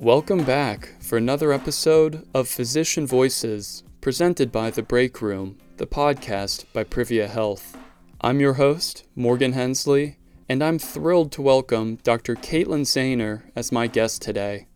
Welcome 0.00 0.44
back 0.44 0.94
for 0.98 1.18
another 1.18 1.52
episode 1.52 2.26
of 2.32 2.48
Physician 2.48 3.06
Voices, 3.06 3.84
presented 4.00 4.50
by 4.50 4.70
The 4.70 4.82
Break 4.82 5.20
Room, 5.20 5.58
the 5.76 5.86
podcast 5.86 6.64
by 6.72 6.84
Privia 6.84 7.28
Health. 7.28 7.76
I'm 8.22 8.40
your 8.40 8.54
host, 8.54 9.04
Morgan 9.14 9.52
Hensley, 9.52 10.16
and 10.48 10.64
I'm 10.64 10.78
thrilled 10.78 11.32
to 11.32 11.42
welcome 11.42 11.96
Dr. 11.96 12.34
Caitlin 12.34 12.86
Zaner 12.86 13.42
as 13.54 13.72
my 13.72 13.88
guest 13.88 14.22
today. 14.22 14.68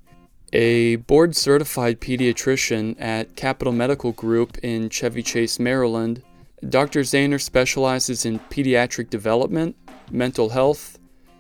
A 0.53 0.97
board 0.97 1.35
certified 1.35 2.03
pediatrician 2.03 2.95
at 3.01 3.35
Capital 3.35 3.73
Medical 3.73 4.13
Group 4.13 4.59
in 4.59 4.91
Chevy 4.91 5.23
Chase, 5.23 5.59
Maryland, 5.59 6.23
Dr. 6.69 7.01
Zaner 7.01 7.41
specializes 7.41 8.27
in 8.27 8.41
pediatric 8.51 9.09
development, 9.09 9.75
mental 10.11 10.51
health, 10.51 10.99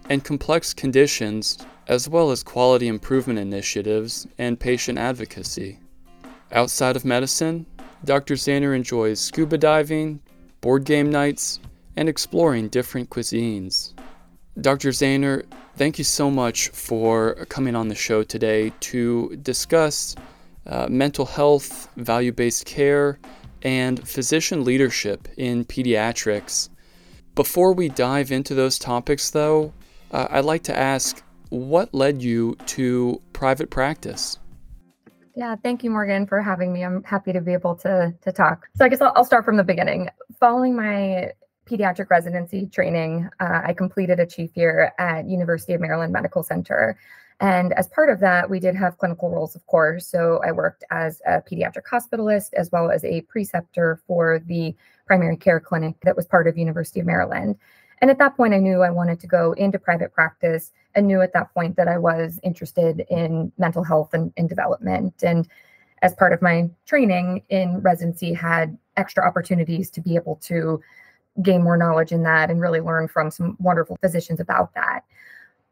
and 0.08 0.24
complex 0.24 0.72
conditions 0.72 1.58
as 1.86 2.08
well 2.08 2.30
as 2.30 2.42
quality 2.42 2.88
improvement 2.88 3.38
initiatives 3.38 4.26
and 4.38 4.58
patient 4.58 4.98
advocacy. 4.98 5.78
Outside 6.52 6.96
of 6.96 7.04
medicine, 7.04 7.66
Dr. 8.04 8.34
Zaner 8.34 8.76
enjoys 8.76 9.20
scuba 9.20 9.58
diving, 9.58 10.20
board 10.60 10.84
game 10.84 11.10
nights, 11.10 11.60
and 11.96 12.08
exploring 12.08 12.68
different 12.68 13.10
cuisines. 13.10 13.92
Dr. 14.60 14.90
Zaner, 14.90 15.44
thank 15.76 15.98
you 15.98 16.04
so 16.04 16.30
much 16.30 16.68
for 16.68 17.34
coming 17.48 17.74
on 17.74 17.88
the 17.88 17.94
show 17.94 18.22
today 18.22 18.72
to 18.80 19.36
discuss 19.42 20.14
uh, 20.66 20.86
mental 20.88 21.26
health, 21.26 21.88
value 21.96 22.32
based 22.32 22.66
care, 22.66 23.18
and 23.62 24.06
physician 24.06 24.64
leadership 24.64 25.26
in 25.36 25.64
pediatrics. 25.64 26.68
Before 27.34 27.72
we 27.72 27.88
dive 27.88 28.30
into 28.30 28.54
those 28.54 28.78
topics, 28.78 29.30
though, 29.30 29.72
uh, 30.12 30.28
I'd 30.30 30.44
like 30.44 30.62
to 30.64 30.76
ask 30.76 31.23
what 31.54 31.94
led 31.94 32.20
you 32.22 32.56
to 32.66 33.20
private 33.32 33.70
practice? 33.70 34.38
Yeah, 35.36 35.56
thank 35.56 35.82
you, 35.82 35.90
Morgan, 35.90 36.26
for 36.26 36.40
having 36.40 36.72
me. 36.72 36.84
I'm 36.84 37.02
happy 37.02 37.32
to 37.32 37.40
be 37.40 37.52
able 37.52 37.74
to 37.76 38.14
to 38.22 38.32
talk. 38.32 38.68
So 38.76 38.84
I 38.84 38.88
guess 38.88 39.00
I'll, 39.00 39.12
I'll 39.16 39.24
start 39.24 39.44
from 39.44 39.56
the 39.56 39.64
beginning. 39.64 40.08
Following 40.38 40.76
my 40.76 41.32
pediatric 41.66 42.10
residency 42.10 42.66
training, 42.66 43.28
uh, 43.40 43.62
I 43.64 43.72
completed 43.72 44.20
a 44.20 44.26
chief 44.26 44.56
year 44.56 44.92
at 44.98 45.28
University 45.28 45.72
of 45.72 45.80
Maryland 45.80 46.12
Medical 46.12 46.42
Center. 46.42 46.98
And 47.40 47.72
as 47.72 47.88
part 47.88 48.10
of 48.10 48.20
that, 48.20 48.48
we 48.48 48.60
did 48.60 48.76
have 48.76 48.98
clinical 48.98 49.28
roles, 49.30 49.56
of 49.56 49.66
course. 49.66 50.06
So 50.06 50.40
I 50.46 50.52
worked 50.52 50.84
as 50.90 51.20
a 51.26 51.40
pediatric 51.40 51.82
hospitalist 51.90 52.52
as 52.54 52.70
well 52.70 52.90
as 52.90 53.04
a 53.04 53.22
preceptor 53.22 54.00
for 54.06 54.40
the 54.46 54.74
primary 55.06 55.36
care 55.36 55.58
clinic 55.58 55.96
that 56.02 56.16
was 56.16 56.26
part 56.26 56.46
of 56.46 56.56
University 56.56 57.00
of 57.00 57.06
Maryland. 57.06 57.56
And 58.00 58.10
at 58.10 58.18
that 58.18 58.36
point, 58.36 58.54
I 58.54 58.58
knew 58.58 58.82
I 58.82 58.90
wanted 58.90 59.20
to 59.20 59.26
go 59.26 59.52
into 59.52 59.78
private 59.78 60.12
practice 60.12 60.72
and 60.94 61.06
knew 61.06 61.20
at 61.20 61.32
that 61.32 61.52
point 61.54 61.76
that 61.76 61.88
I 61.88 61.98
was 61.98 62.40
interested 62.42 63.04
in 63.10 63.52
mental 63.58 63.84
health 63.84 64.14
and, 64.14 64.32
and 64.36 64.48
development. 64.48 65.22
And 65.22 65.48
as 66.02 66.14
part 66.14 66.32
of 66.32 66.42
my 66.42 66.68
training 66.86 67.42
in 67.48 67.80
residency, 67.80 68.32
had 68.32 68.76
extra 68.96 69.26
opportunities 69.26 69.90
to 69.90 70.00
be 70.00 70.16
able 70.16 70.36
to 70.36 70.80
gain 71.42 71.62
more 71.62 71.76
knowledge 71.76 72.12
in 72.12 72.22
that 72.22 72.50
and 72.50 72.60
really 72.60 72.80
learn 72.80 73.08
from 73.08 73.30
some 73.30 73.56
wonderful 73.58 73.96
physicians 74.00 74.38
about 74.38 74.74
that. 74.74 75.00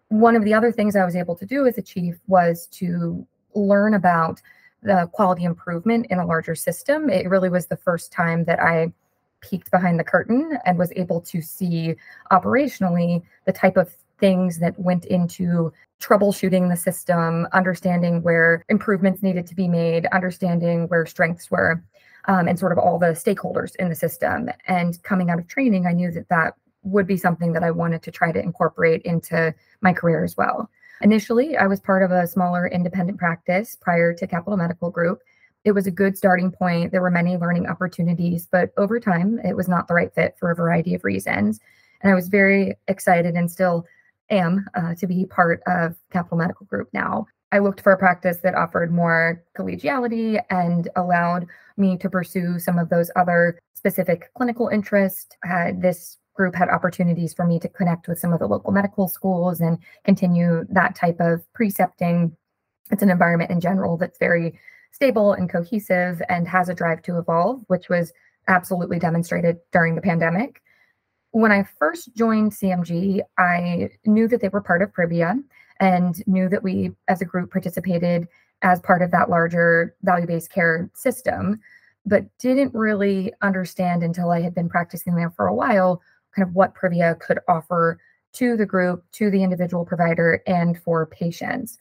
One 0.09 0.35
of 0.35 0.45
the 0.45 0.55
other 0.55 0.73
things 0.73 0.97
I 0.97 1.05
was 1.05 1.17
able 1.17 1.37
to 1.37 1.47
do 1.47 1.67
as 1.67 1.79
a 1.79 1.83
chief 1.83 2.19
was 2.27 2.67
to 2.73 3.27
learn 3.55 3.95
about 3.95 4.41
the 4.83 5.09
quality 5.13 5.45
improvement 5.45 6.07
in 6.11 6.19
a 6.19 6.27
larger 6.27 6.55
system. 6.55 7.09
It 7.09 7.29
really 7.29 7.49
was 7.49 7.67
the 7.67 7.77
first 7.77 8.13
time 8.13 8.45
that 8.45 8.61
I 8.61 8.93
peeked 9.43 9.71
behind 9.71 9.99
the 9.99 10.05
curtain 10.05 10.59
and 10.65 10.79
was 10.79 10.93
able 10.97 11.21
to 11.21 11.43
see 11.43 11.95
operationally 12.31 13.23
the 13.45 13.53
type 13.53 13.77
of 13.77 13.95
things 14.19 14.59
that 14.61 14.79
went 14.79 15.05
into 15.07 15.73
troubleshooting 16.01 16.69
the 16.69 16.77
system, 16.77 17.47
understanding 17.53 18.23
where 18.23 18.65
improvements 18.69 19.23
needed 19.23 19.47
to 19.47 19.55
be 19.55 19.69
made, 19.69 20.07
understanding 20.07 20.89
where 20.89 21.07
strengths 21.07 21.51
were, 21.51 21.83
um, 22.27 22.49
and 22.49 22.59
sort 22.59 22.73
of 22.73 22.79
all 22.79 22.99
the 22.99 23.07
stakeholders 23.07 23.75
in 23.77 23.89
the 23.89 23.95
system. 23.95 24.49
And 24.67 25.01
coming 25.03 25.31
out 25.31 25.39
of 25.39 25.49
training, 25.49 25.87
I 25.87 25.93
knew 25.93 26.11
that 26.13 26.29
that 26.29 26.55
would 26.85 27.07
be 27.07 27.17
something 27.17 27.53
that 27.53 27.63
I 27.63 27.71
wanted 27.71 28.03
to 28.03 28.11
try 28.11 28.33
to 28.33 28.41
incorporate 28.41 29.03
into 29.03 29.55
my 29.81 29.93
career 29.93 30.25
as 30.25 30.37
well. 30.37 30.69
Initially, 31.03 31.57
I 31.57 31.67
was 31.67 31.81
part 31.81 32.03
of 32.03 32.13
a 32.13 32.27
smaller 32.27 32.67
independent 32.67 33.19
practice 33.19 33.77
prior 33.81 34.13
to 34.15 34.27
Capital 34.27 34.57
Medical 34.57 34.91
Group 34.91 35.21
it 35.65 35.73
was 35.73 35.87
a 35.87 35.93
good 35.93 36.17
starting 36.17 36.51
point. 36.51 36.93
There 36.93 37.03
were 37.03 37.11
many 37.11 37.37
learning 37.37 37.67
opportunities, 37.67 38.49
but 38.51 38.73
over 38.77 38.99
time, 38.99 39.39
it 39.45 39.57
was 39.57 39.69
not 39.69 39.89
the 39.89 39.95
right 39.95 40.13
fit 40.15 40.35
for 40.39 40.51
a 40.51 40.57
variety 40.57 40.95
of 40.95 41.05
reasons. 41.05 41.61
And 42.01 42.11
I 42.11 42.15
was 42.15 42.29
very 42.29 42.77
excited 42.89 43.35
and 43.35 43.51
still 43.51 43.87
am 44.31 44.67
uh, 44.75 44.95
to 44.97 45.07
be 45.07 45.27
part 45.27 45.63
of 45.67 45.95
Capital 46.11 46.39
Medical 46.39 46.67
Group 46.67 46.89
now. 46.93 47.27
I 47.53 47.59
looked 47.59 47.83
for 47.83 47.93
a 47.93 47.99
practice 47.99 48.39
that 48.39 48.55
offered 48.55 48.91
more 48.91 49.45
collegiality 49.57 50.43
and 50.51 50.89
allowed 50.97 51.47
me 51.77 51.99
to 51.99 52.09
pursue 52.09 52.59
some 52.59 52.79
of 52.79 52.89
those 52.89 53.11
other 53.15 53.61
specific 53.75 54.31
clinical 54.35 54.69
interests. 54.69 55.37
Uh, 55.49 55.73
this 55.77 56.19
group 56.35 56.55
had 56.55 56.71
opportunities 56.71 57.35
for 57.35 57.47
me 57.47 57.61
to 57.61 57.69
connect 57.69 58.09
with 58.09 58.19
some 58.19 58.33
of 58.33 58.39
the 58.39 58.47
local 58.47 58.73
medical 58.73 59.07
schools 59.07 59.61
and 59.61 59.79
continue 60.05 60.65
that 60.71 60.95
type 60.95 61.21
of 61.21 61.45
precepting. 61.53 62.35
It's 62.91 63.03
an 63.03 63.11
environment 63.11 63.51
in 63.51 63.61
general 63.61 63.99
that's 63.99 64.19
very 64.19 64.59
stable 64.93 65.33
and 65.33 65.51
cohesive 65.51 66.23
and 66.29 66.47
has 66.47 66.69
a 66.69 66.75
drive 66.75 67.03
to 67.03 67.19
evolve, 67.19 67.63
which 67.67 67.89
was 67.89 68.13
absolutely 68.49 68.99
demonstrated 68.99 69.59
during 69.73 69.95
the 69.95 70.01
pandemic. 70.01 70.63
When 71.33 71.51
I 71.51 71.65
first 71.79 72.15
joined 72.15 72.53
CMG, 72.53 73.21
I 73.39 73.91
knew 74.05 74.29
that 74.29 74.41
they 74.41 74.49
were 74.49 74.61
part 74.61 74.83
of 74.83 74.93
Privia 74.93 75.43
and 75.81 76.23
knew 76.27 76.49
that 76.49 76.63
we 76.63 76.93
as 77.09 77.23
a 77.23 77.25
group 77.25 77.51
participated 77.51 78.29
as 78.63 78.81
part 78.81 79.03
of 79.03 79.11
that 79.11 79.31
larger 79.31 79.97
value 80.03 80.27
based 80.27 80.53
care 80.53 80.89
system, 80.95 81.61
but 82.07 82.27
didn't 82.39 82.75
really 82.75 83.33
understand 83.43 84.03
until 84.03 84.31
I 84.31 84.41
had 84.41 84.55
been 84.55 84.69
practicing 84.69 85.17
there 85.17 85.31
for 85.31 85.47
a 85.47 85.55
while 85.55 86.03
kind 86.35 86.49
of 86.49 86.55
what 86.55 86.75
Privia 86.75 87.19
could 87.21 87.39
offer 87.49 87.99
to 88.33 88.57
the 88.57 88.67
group, 88.67 89.05
to 89.13 89.31
the 89.31 89.43
individual 89.43 89.85
provider, 89.85 90.43
and 90.47 90.79
for 90.79 91.07
patients. 91.07 91.79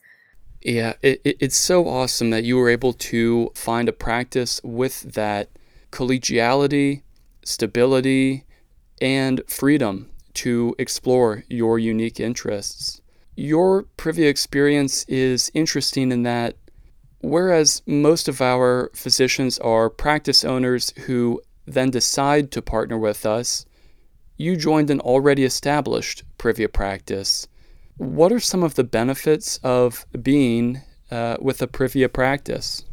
Yeah, 0.64 0.94
it, 1.02 1.20
it, 1.24 1.36
it's 1.40 1.56
so 1.56 1.88
awesome 1.88 2.30
that 2.30 2.44
you 2.44 2.56
were 2.56 2.68
able 2.68 2.92
to 2.92 3.50
find 3.54 3.88
a 3.88 3.92
practice 3.92 4.60
with 4.62 5.02
that 5.14 5.50
collegiality, 5.90 7.02
stability, 7.44 8.44
and 9.00 9.42
freedom 9.48 10.10
to 10.34 10.74
explore 10.78 11.44
your 11.48 11.78
unique 11.78 12.20
interests. 12.20 13.02
Your 13.34 13.84
Privia 13.96 14.28
experience 14.28 15.04
is 15.08 15.50
interesting 15.52 16.12
in 16.12 16.22
that 16.22 16.56
whereas 17.20 17.82
most 17.86 18.28
of 18.28 18.40
our 18.40 18.90
physicians 18.94 19.58
are 19.58 19.90
practice 19.90 20.44
owners 20.44 20.92
who 21.06 21.40
then 21.66 21.90
decide 21.90 22.50
to 22.52 22.62
partner 22.62 22.98
with 22.98 23.26
us, 23.26 23.66
you 24.36 24.56
joined 24.56 24.90
an 24.90 25.00
already 25.00 25.44
established 25.44 26.24
Privia 26.38 26.72
practice 26.72 27.48
what 27.96 28.32
are 28.32 28.40
some 28.40 28.62
of 28.62 28.74
the 28.74 28.84
benefits 28.84 29.58
of 29.62 30.06
being 30.22 30.80
uh, 31.10 31.36
with 31.40 31.62
a 31.62 31.66
Privia 31.66 32.12
practice? 32.12 32.84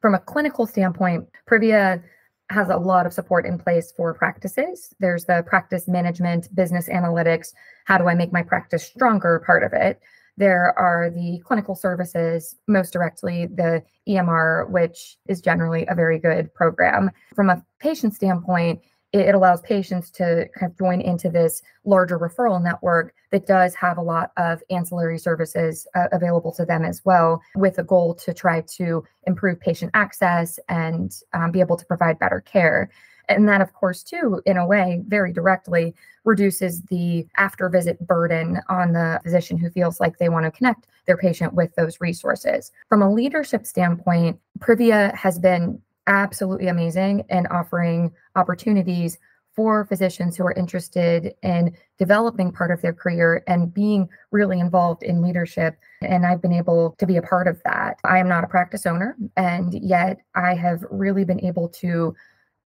From 0.00 0.14
a 0.14 0.18
clinical 0.18 0.66
standpoint, 0.66 1.28
Privia 1.48 2.02
has 2.50 2.68
a 2.68 2.76
lot 2.76 3.06
of 3.06 3.12
support 3.12 3.46
in 3.46 3.58
place 3.58 3.92
for 3.96 4.12
practices. 4.14 4.94
There's 5.00 5.24
the 5.24 5.42
practice 5.46 5.88
management, 5.88 6.54
business 6.54 6.88
analytics, 6.88 7.52
how 7.86 7.98
do 7.98 8.08
I 8.08 8.14
make 8.14 8.32
my 8.32 8.42
practice 8.42 8.84
stronger 8.84 9.42
part 9.46 9.62
of 9.62 9.72
it. 9.72 10.00
There 10.36 10.76
are 10.78 11.10
the 11.10 11.40
clinical 11.44 11.74
services, 11.74 12.56
most 12.66 12.92
directly 12.92 13.46
the 13.46 13.82
EMR, 14.08 14.70
which 14.70 15.18
is 15.28 15.40
generally 15.40 15.86
a 15.86 15.94
very 15.94 16.18
good 16.18 16.52
program. 16.54 17.10
From 17.34 17.50
a 17.50 17.64
patient 17.78 18.14
standpoint, 18.14 18.80
it, 19.12 19.34
allows 19.34 19.60
patients 19.62 20.10
to 20.10 20.48
kind 20.58 20.70
of 20.70 20.78
join 20.78 21.00
into 21.00 21.28
this 21.28 21.62
larger 21.84 22.18
referral 22.18 22.62
network 22.62 23.14
that 23.30 23.46
does 23.46 23.74
have 23.74 23.98
a 23.98 24.02
lot 24.02 24.32
of 24.36 24.62
ancillary 24.70 25.18
services 25.18 25.86
uh, 25.94 26.06
available 26.12 26.52
to 26.52 26.64
them 26.64 26.84
as 26.84 27.04
well, 27.04 27.42
with 27.54 27.78
a 27.78 27.82
goal 27.82 28.14
to 28.14 28.32
try 28.32 28.62
to 28.62 29.04
improve 29.26 29.60
patient 29.60 29.90
access 29.94 30.58
and 30.68 31.22
um, 31.32 31.50
be 31.50 31.60
able 31.60 31.76
to 31.76 31.86
provide 31.86 32.18
better 32.18 32.40
care. 32.40 32.90
And 33.28 33.48
that, 33.48 33.60
of 33.60 33.72
course, 33.72 34.02
too, 34.02 34.42
in 34.46 34.56
a 34.56 34.66
way, 34.66 35.02
very 35.06 35.32
directly 35.32 35.94
reduces 36.24 36.82
the 36.82 37.26
after 37.36 37.68
visit 37.68 38.04
burden 38.06 38.60
on 38.68 38.92
the 38.92 39.20
physician 39.22 39.56
who 39.56 39.70
feels 39.70 40.00
like 40.00 40.18
they 40.18 40.28
want 40.28 40.44
to 40.44 40.50
connect 40.50 40.86
their 41.06 41.16
patient 41.16 41.54
with 41.54 41.74
those 41.74 42.00
resources. 42.00 42.70
From 42.88 43.02
a 43.02 43.12
leadership 43.12 43.66
standpoint, 43.66 44.38
Privia 44.58 45.14
has 45.14 45.38
been 45.38 45.80
absolutely 46.06 46.68
amazing 46.68 47.24
and 47.28 47.46
offering 47.48 48.12
opportunities 48.36 49.18
for 49.54 49.84
physicians 49.84 50.36
who 50.36 50.44
are 50.44 50.52
interested 50.52 51.34
in 51.42 51.76
developing 51.98 52.50
part 52.50 52.70
of 52.70 52.80
their 52.80 52.92
career 52.92 53.44
and 53.46 53.72
being 53.72 54.08
really 54.30 54.58
involved 54.58 55.02
in 55.02 55.22
leadership. 55.22 55.76
And 56.00 56.24
I've 56.24 56.40
been 56.40 56.54
able 56.54 56.94
to 56.98 57.06
be 57.06 57.18
a 57.18 57.22
part 57.22 57.46
of 57.46 57.60
that. 57.64 57.98
I 58.04 58.18
am 58.18 58.28
not 58.28 58.44
a 58.44 58.48
practice 58.48 58.86
owner, 58.86 59.16
and 59.36 59.74
yet 59.74 60.18
I 60.34 60.54
have 60.54 60.84
really 60.90 61.24
been 61.24 61.44
able 61.44 61.68
to 61.68 62.14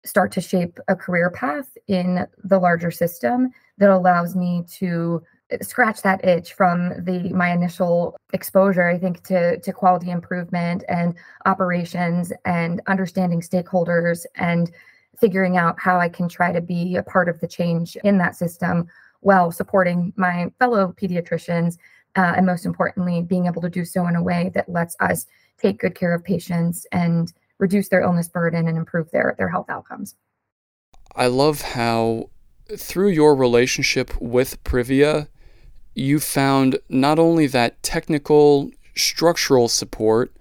start 0.06 0.32
to 0.34 0.42
shape 0.42 0.80
a 0.88 0.96
career 0.96 1.32
path 1.32 1.76
in 1.88 2.28
the 2.44 2.60
larger 2.60 2.92
system 2.92 3.50
that 3.80 3.90
allows 3.90 4.36
me 4.36 4.64
to 4.78 5.24
scratch 5.62 6.02
that 6.02 6.24
itch 6.26 6.54
from 6.54 6.90
the 7.04 7.30
my 7.34 7.52
initial 7.52 8.18
exposure 8.34 8.88
i 8.88 8.98
think 8.98 9.24
to 9.24 9.60
to 9.60 9.72
quality 9.72 10.12
improvement 10.12 10.84
and 10.88 11.16
operations 11.46 12.32
and 12.46 12.82
understanding 12.88 13.42
stakeholders 13.42 14.26
and 14.36 14.72
figuring 15.20 15.58
out 15.58 15.80
how 15.80 16.00
i 16.00 16.10
can 16.10 16.28
try 16.28 16.52
to 16.52 16.62
be 16.62 16.96
a 16.96 17.04
part 17.04 17.30
of 17.30 17.40
the 17.40 17.48
change 17.48 17.96
in 18.04 18.18
that 18.18 18.36
system 18.36 18.88
while 19.22 19.52
supporting 19.52 20.14
my 20.16 20.52
fellow 20.60 20.94
pediatricians 21.02 21.78
uh, 22.16 22.34
and 22.36 22.46
most 22.46 22.66
importantly 22.66 23.22
being 23.22 23.46
able 23.46 23.62
to 23.62 23.70
do 23.70 23.84
so 23.84 24.08
in 24.08 24.16
a 24.16 24.24
way 24.24 24.52
that 24.54 24.70
lets 24.70 24.96
us 25.00 25.26
take 25.58 25.80
good 25.80 25.96
care 25.96 26.14
of 26.14 26.24
patients 26.24 26.86
and 26.92 27.34
reduce 27.60 27.90
their 27.90 28.02
illness 28.02 28.28
burden 28.28 28.68
and 28.68 28.78
improve 28.78 29.10
their 29.12 29.36
their 29.38 29.50
health 29.50 29.70
outcomes. 29.70 30.16
I 31.16 31.28
love 31.28 31.62
how 31.62 32.30
through 32.76 33.10
your 33.10 33.36
relationship 33.36 34.20
with 34.20 34.64
privia 34.64 35.28
you 35.96 36.20
found 36.20 36.78
not 36.90 37.18
only 37.18 37.48
that 37.48 37.82
technical 37.82 38.70
structural 38.96 39.68
support 39.68 40.32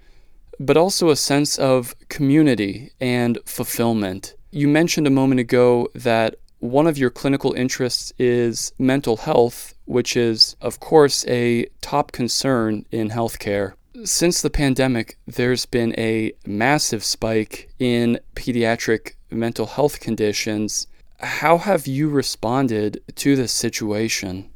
but 0.59 0.77
also 0.77 1.09
a 1.09 1.15
sense 1.15 1.57
of 1.57 1.95
community 2.07 2.91
and 3.01 3.39
fulfillment 3.45 4.35
you 4.51 4.67
mentioned 4.67 5.05
a 5.05 5.11
moment 5.11 5.41
ago 5.41 5.89
that 5.93 6.35
one 6.59 6.87
of 6.87 6.97
your 6.97 7.09
clinical 7.09 7.53
interests 7.53 8.13
is 8.17 8.73
mental 8.79 9.17
health, 9.17 9.73
which 9.85 10.15
is, 10.17 10.55
of 10.61 10.79
course, 10.79 11.25
a 11.27 11.67
top 11.81 12.11
concern 12.11 12.85
in 12.91 13.09
healthcare. 13.09 13.73
Since 14.03 14.41
the 14.41 14.49
pandemic, 14.49 15.17
there's 15.25 15.65
been 15.65 15.93
a 15.97 16.33
massive 16.45 17.03
spike 17.03 17.69
in 17.79 18.19
pediatric 18.35 19.13
mental 19.29 19.65
health 19.65 19.99
conditions. 19.99 20.87
How 21.19 21.57
have 21.57 21.87
you 21.87 22.09
responded 22.09 23.01
to 23.15 23.35
this 23.35 23.51
situation? 23.51 24.49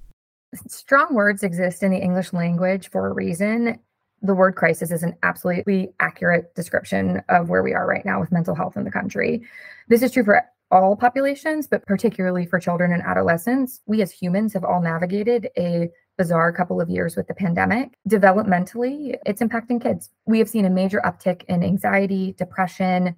Strong 0.68 1.14
words 1.14 1.44
exist 1.44 1.84
in 1.84 1.92
the 1.92 1.98
English 1.98 2.34
language 2.34 2.90
for 2.90 3.08
a 3.08 3.14
reason. 3.14 3.80
The 4.22 4.34
word 4.34 4.56
crisis 4.56 4.92
is 4.92 5.04
an 5.04 5.16
absolutely 5.24 5.94
accurate 6.00 6.54
description 6.56 7.22
of 7.30 7.50
where 7.50 7.64
we 7.64 7.74
are 7.74 7.88
right 7.88 8.06
now 8.06 8.20
with 8.20 8.32
mental 8.32 8.56
health 8.56 8.76
in 8.76 8.84
the 8.84 8.92
country. 8.92 9.44
This 9.88 10.02
is 10.02 10.12
true 10.12 10.24
for 10.24 10.44
all 10.72 10.96
populations, 10.96 11.68
but 11.68 11.86
particularly 11.86 12.46
for 12.46 12.60
children 12.60 12.92
and 12.92 13.02
adolescents. 13.02 13.82
We 13.86 14.02
as 14.02 14.12
humans 14.12 14.54
have 14.54 14.64
all 14.64 14.82
navigated 14.82 15.50
a 15.58 15.90
bizarre 16.18 16.52
couple 16.52 16.82
of 16.82 16.90
years 16.90 17.16
with 17.16 17.28
the 17.28 17.34
pandemic. 17.34 17.98
Developmentally, 18.08 19.16
it's 19.26 19.42
impacting 19.42 19.82
kids. 19.82 20.10
We 20.26 20.38
have 20.40 20.50
seen 20.50 20.66
a 20.66 20.70
major 20.70 21.02
uptick 21.06 21.44
in 21.46 21.64
anxiety, 21.64 22.34
depression, 22.38 23.16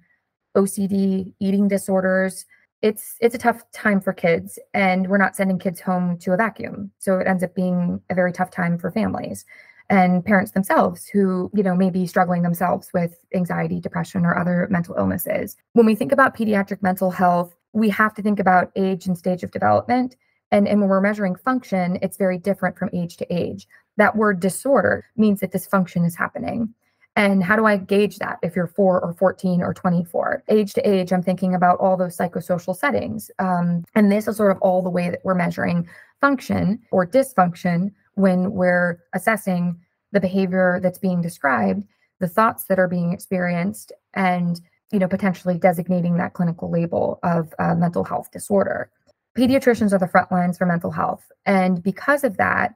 OCD, 0.56 1.32
eating 1.40 1.68
disorders. 1.68 2.46
It's 2.82 3.16
it's 3.20 3.34
a 3.34 3.38
tough 3.38 3.62
time 3.72 4.00
for 4.00 4.12
kids 4.12 4.58
and 4.74 5.08
we're 5.08 5.18
not 5.18 5.36
sending 5.36 5.58
kids 5.58 5.80
home 5.80 6.18
to 6.18 6.32
a 6.32 6.36
vacuum. 6.36 6.90
So 6.98 7.18
it 7.18 7.26
ends 7.26 7.44
up 7.44 7.54
being 7.54 8.00
a 8.10 8.14
very 8.14 8.32
tough 8.32 8.50
time 8.50 8.78
for 8.78 8.90
families 8.90 9.44
and 9.88 10.24
parents 10.24 10.52
themselves 10.52 11.06
who 11.06 11.50
you 11.54 11.62
know 11.62 11.74
may 11.74 11.90
be 11.90 12.06
struggling 12.06 12.42
themselves 12.42 12.90
with 12.92 13.24
anxiety 13.34 13.80
depression 13.80 14.26
or 14.26 14.36
other 14.36 14.66
mental 14.70 14.96
illnesses. 14.96 15.56
When 15.74 15.86
we 15.86 15.94
think 15.94 16.12
about 16.12 16.36
pediatric 16.36 16.82
mental 16.82 17.10
health 17.10 17.54
we 17.72 17.88
have 17.88 18.14
to 18.14 18.22
think 18.22 18.40
about 18.40 18.72
age 18.76 19.06
and 19.06 19.16
stage 19.16 19.42
of 19.42 19.50
development. 19.50 20.16
And, 20.50 20.68
and 20.68 20.80
when 20.80 20.90
we're 20.90 21.00
measuring 21.00 21.36
function 21.36 21.98
it's 22.02 22.16
very 22.16 22.36
different 22.36 22.76
from 22.76 22.90
age 22.92 23.16
to 23.18 23.32
age. 23.32 23.68
That 23.96 24.16
word 24.16 24.40
disorder 24.40 25.06
means 25.16 25.40
that 25.40 25.52
dysfunction 25.52 26.04
is 26.04 26.16
happening 26.16 26.74
and 27.14 27.42
how 27.42 27.56
do 27.56 27.66
I 27.66 27.76
gauge 27.76 28.18
that 28.18 28.38
if 28.42 28.56
you're 28.56 28.66
four 28.66 29.00
or 29.00 29.12
14 29.12 29.62
or 29.62 29.74
24? 29.74 30.44
Age 30.48 30.72
to 30.74 30.88
age, 30.88 31.12
I'm 31.12 31.22
thinking 31.22 31.54
about 31.54 31.78
all 31.78 31.96
those 31.96 32.16
psychosocial 32.16 32.74
settings. 32.74 33.30
Um, 33.38 33.84
and 33.94 34.10
this 34.10 34.28
is 34.28 34.38
sort 34.38 34.50
of 34.50 34.58
all 34.62 34.82
the 34.82 34.90
way 34.90 35.10
that 35.10 35.20
we're 35.22 35.34
measuring 35.34 35.86
function 36.20 36.80
or 36.90 37.06
dysfunction 37.06 37.92
when 38.14 38.52
we're 38.52 38.98
assessing 39.12 39.78
the 40.12 40.20
behavior 40.20 40.80
that's 40.82 40.98
being 40.98 41.20
described, 41.20 41.84
the 42.20 42.28
thoughts 42.28 42.64
that 42.64 42.78
are 42.78 42.88
being 42.88 43.12
experienced, 43.12 43.92
and 44.14 44.60
you 44.90 44.98
know 44.98 45.08
potentially 45.08 45.58
designating 45.58 46.16
that 46.16 46.34
clinical 46.34 46.70
label 46.70 47.18
of 47.22 47.52
uh, 47.58 47.74
mental 47.74 48.04
health 48.04 48.30
disorder. 48.30 48.90
Pediatricians 49.36 49.92
are 49.92 49.98
the 49.98 50.06
front 50.06 50.30
lines 50.30 50.58
for 50.58 50.66
mental 50.66 50.90
health, 50.90 51.24
and 51.46 51.82
because 51.82 52.24
of 52.24 52.36
that, 52.36 52.74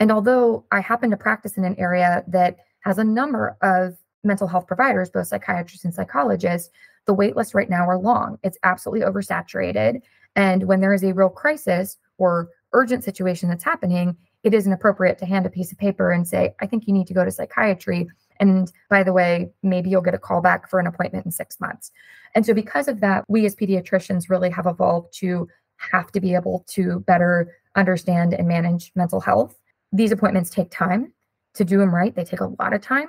and 0.00 0.10
although 0.10 0.64
I 0.72 0.80
happen 0.80 1.10
to 1.10 1.16
practice 1.16 1.58
in 1.58 1.64
an 1.64 1.78
area 1.78 2.24
that 2.28 2.56
has 2.80 2.98
a 2.98 3.04
number 3.04 3.56
of 3.62 3.96
mental 4.24 4.46
health 4.46 4.66
providers, 4.66 5.10
both 5.10 5.26
psychiatrists 5.26 5.84
and 5.84 5.94
psychologists, 5.94 6.70
the 7.06 7.14
wait 7.14 7.36
lists 7.36 7.54
right 7.54 7.70
now 7.70 7.88
are 7.88 7.98
long. 7.98 8.38
It's 8.42 8.58
absolutely 8.62 9.04
oversaturated. 9.06 10.02
And 10.36 10.64
when 10.64 10.80
there 10.80 10.92
is 10.92 11.02
a 11.02 11.14
real 11.14 11.30
crisis 11.30 11.96
or 12.18 12.50
urgent 12.72 13.02
situation 13.02 13.48
that's 13.48 13.64
happening, 13.64 14.16
it 14.44 14.54
isn't 14.54 14.72
appropriate 14.72 15.18
to 15.18 15.26
hand 15.26 15.46
a 15.46 15.50
piece 15.50 15.72
of 15.72 15.78
paper 15.78 16.12
and 16.12 16.28
say, 16.28 16.54
I 16.60 16.66
think 16.66 16.86
you 16.86 16.92
need 16.92 17.06
to 17.08 17.14
go 17.14 17.24
to 17.24 17.30
psychiatry. 17.30 18.08
And 18.38 18.70
by 18.88 19.02
the 19.02 19.12
way, 19.12 19.50
maybe 19.62 19.90
you'll 19.90 20.02
get 20.02 20.14
a 20.14 20.18
call 20.18 20.40
back 20.40 20.68
for 20.68 20.78
an 20.78 20.86
appointment 20.86 21.24
in 21.24 21.32
six 21.32 21.58
months. 21.60 21.90
And 22.34 22.46
so, 22.46 22.54
because 22.54 22.86
of 22.86 23.00
that, 23.00 23.24
we 23.26 23.46
as 23.46 23.56
pediatricians 23.56 24.30
really 24.30 24.50
have 24.50 24.66
evolved 24.66 25.12
to 25.14 25.48
have 25.78 26.12
to 26.12 26.20
be 26.20 26.34
able 26.34 26.64
to 26.68 27.00
better 27.00 27.56
understand 27.74 28.34
and 28.34 28.46
manage 28.46 28.92
mental 28.94 29.20
health. 29.20 29.58
These 29.92 30.12
appointments 30.12 30.50
take 30.50 30.70
time 30.70 31.12
to 31.54 31.64
do 31.64 31.78
them 31.78 31.94
right, 31.94 32.14
they 32.14 32.24
take 32.24 32.40
a 32.40 32.52
lot 32.58 32.72
of 32.72 32.80
time. 32.80 33.08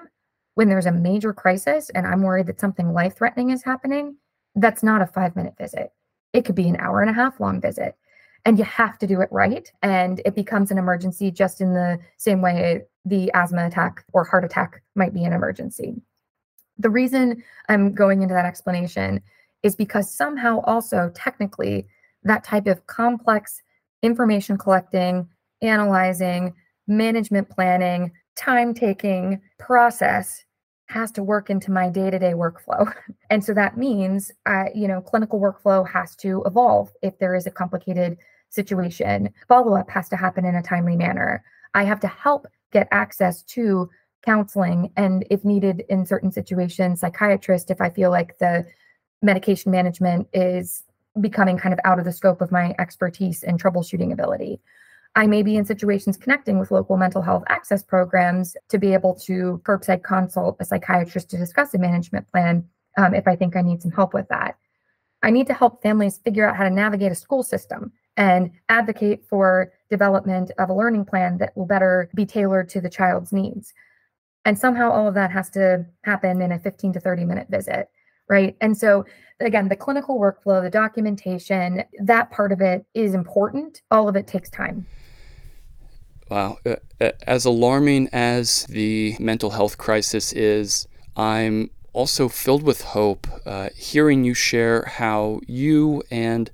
When 0.55 0.69
there's 0.69 0.85
a 0.85 0.91
major 0.91 1.33
crisis 1.33 1.89
and 1.91 2.05
I'm 2.05 2.21
worried 2.21 2.47
that 2.47 2.59
something 2.59 2.93
life 2.93 3.17
threatening 3.17 3.51
is 3.51 3.63
happening, 3.63 4.17
that's 4.55 4.83
not 4.83 5.01
a 5.01 5.07
five 5.07 5.35
minute 5.35 5.55
visit. 5.57 5.91
It 6.33 6.45
could 6.45 6.55
be 6.55 6.67
an 6.67 6.77
hour 6.77 7.01
and 7.01 7.09
a 7.09 7.13
half 7.13 7.39
long 7.39 7.61
visit 7.61 7.95
and 8.45 8.57
you 8.57 8.63
have 8.63 8.97
to 8.99 9.07
do 9.07 9.21
it 9.21 9.29
right. 9.31 9.71
And 9.81 10.21
it 10.25 10.35
becomes 10.35 10.71
an 10.71 10.77
emergency 10.77 11.31
just 11.31 11.61
in 11.61 11.73
the 11.73 11.99
same 12.17 12.41
way 12.41 12.83
the 13.05 13.31
asthma 13.33 13.65
attack 13.67 14.03
or 14.13 14.23
heart 14.23 14.45
attack 14.45 14.81
might 14.95 15.13
be 15.13 15.23
an 15.23 15.33
emergency. 15.33 15.95
The 16.77 16.89
reason 16.89 17.43
I'm 17.67 17.93
going 17.93 18.21
into 18.21 18.33
that 18.33 18.45
explanation 18.45 19.21
is 19.63 19.75
because 19.75 20.11
somehow 20.11 20.61
also 20.61 21.11
technically 21.13 21.87
that 22.23 22.43
type 22.43 22.67
of 22.67 22.87
complex 22.87 23.61
information 24.01 24.57
collecting, 24.57 25.27
analyzing, 25.61 26.53
management 26.87 27.49
planning, 27.49 28.11
time 28.39 28.73
taking 28.73 29.41
process 29.57 30.45
has 30.87 31.11
to 31.11 31.21
work 31.21 31.49
into 31.51 31.71
my 31.71 31.89
day-to-day 31.89 32.33
workflow. 32.33 32.91
And 33.31 33.45
so 33.45 33.53
that 33.53 33.77
means 33.77 34.31
uh, 34.47 34.65
you 34.73 34.87
know 34.87 35.01
clinical 35.01 35.39
workflow 35.39 35.87
has 35.87 36.15
to 36.17 36.41
evolve 36.47 36.91
if 37.03 37.19
there 37.19 37.35
is 37.35 37.45
a 37.45 37.51
complicated 37.51 38.17
situation. 38.49 39.29
Follow-up 39.47 39.87
has 39.91 40.09
to 40.09 40.15
happen 40.15 40.45
in 40.45 40.55
a 40.55 40.63
timely 40.63 40.95
manner. 40.95 41.43
I 41.75 41.83
have 41.83 41.99
to 41.99 42.07
help 42.07 42.47
get 42.71 42.87
access 42.91 43.43
to 43.43 43.87
counseling 44.23 44.91
and 44.97 45.25
if 45.29 45.45
needed 45.45 45.83
in 45.89 46.05
certain 46.05 46.31
situations 46.31 46.99
psychiatrist 46.99 47.71
if 47.71 47.79
i 47.79 47.89
feel 47.89 48.11
like 48.11 48.37
the 48.39 48.65
medication 49.21 49.71
management 49.71 50.27
is 50.33 50.83
becoming 51.21 51.57
kind 51.57 51.73
of 51.73 51.79
out 51.85 51.99
of 51.99 52.05
the 52.05 52.11
scope 52.11 52.41
of 52.41 52.51
my 52.51 52.75
expertise 52.79 53.43
and 53.43 53.61
troubleshooting 53.61 54.11
ability 54.11 54.59
I 55.15 55.27
may 55.27 55.43
be 55.43 55.57
in 55.57 55.65
situations 55.65 56.17
connecting 56.17 56.59
with 56.59 56.71
local 56.71 56.97
mental 56.97 57.21
health 57.21 57.43
access 57.47 57.83
programs 57.83 58.55
to 58.69 58.77
be 58.77 58.93
able 58.93 59.15
to 59.25 59.61
curbside 59.65 60.03
consult 60.03 60.57
a 60.59 60.65
psychiatrist 60.65 61.29
to 61.31 61.37
discuss 61.37 61.73
a 61.73 61.79
management 61.79 62.27
plan 62.31 62.67
um, 62.97 63.13
if 63.13 63.27
I 63.27 63.35
think 63.35 63.55
I 63.55 63.61
need 63.61 63.81
some 63.81 63.91
help 63.91 64.13
with 64.13 64.27
that. 64.29 64.57
I 65.21 65.31
need 65.31 65.47
to 65.47 65.53
help 65.53 65.81
families 65.81 66.19
figure 66.19 66.47
out 66.47 66.55
how 66.55 66.63
to 66.63 66.69
navigate 66.69 67.11
a 67.11 67.15
school 67.15 67.43
system 67.43 67.91
and 68.15 68.51
advocate 68.69 69.25
for 69.27 69.71
development 69.89 70.51
of 70.57 70.69
a 70.69 70.73
learning 70.73 71.05
plan 71.05 71.37
that 71.39 71.55
will 71.55 71.65
better 71.65 72.09
be 72.15 72.25
tailored 72.25 72.69
to 72.69 72.81
the 72.81 72.89
child's 72.89 73.33
needs. 73.33 73.73
And 74.45 74.57
somehow 74.57 74.91
all 74.91 75.07
of 75.07 75.15
that 75.15 75.31
has 75.31 75.49
to 75.51 75.85
happen 76.03 76.41
in 76.41 76.51
a 76.51 76.59
15 76.59 76.93
to 76.93 76.99
30 76.99 77.25
minute 77.25 77.47
visit, 77.49 77.89
right? 78.29 78.55
And 78.61 78.77
so, 78.77 79.05
again, 79.39 79.67
the 79.67 79.75
clinical 79.75 80.19
workflow, 80.19 80.61
the 80.61 80.69
documentation, 80.69 81.83
that 81.99 82.31
part 82.31 82.51
of 82.51 82.61
it 82.61 82.85
is 82.93 83.13
important. 83.13 83.81
All 83.91 84.07
of 84.07 84.15
it 84.15 84.27
takes 84.27 84.49
time. 84.49 84.85
Wow. 86.29 86.59
Uh, 86.65 86.75
uh, 87.01 87.11
as 87.25 87.45
alarming 87.45 88.09
as 88.13 88.65
the 88.65 89.15
mental 89.19 89.49
health 89.49 89.77
crisis 89.77 90.31
is, 90.31 90.87
I'm 91.17 91.71
also 91.91 92.29
filled 92.29 92.61
with 92.63 92.81
hope 92.81 93.27
uh, 93.45 93.69
hearing 93.75 94.23
you 94.23 94.35
share 94.35 94.85
how 94.85 95.41
you 95.47 96.03
and 96.11 96.51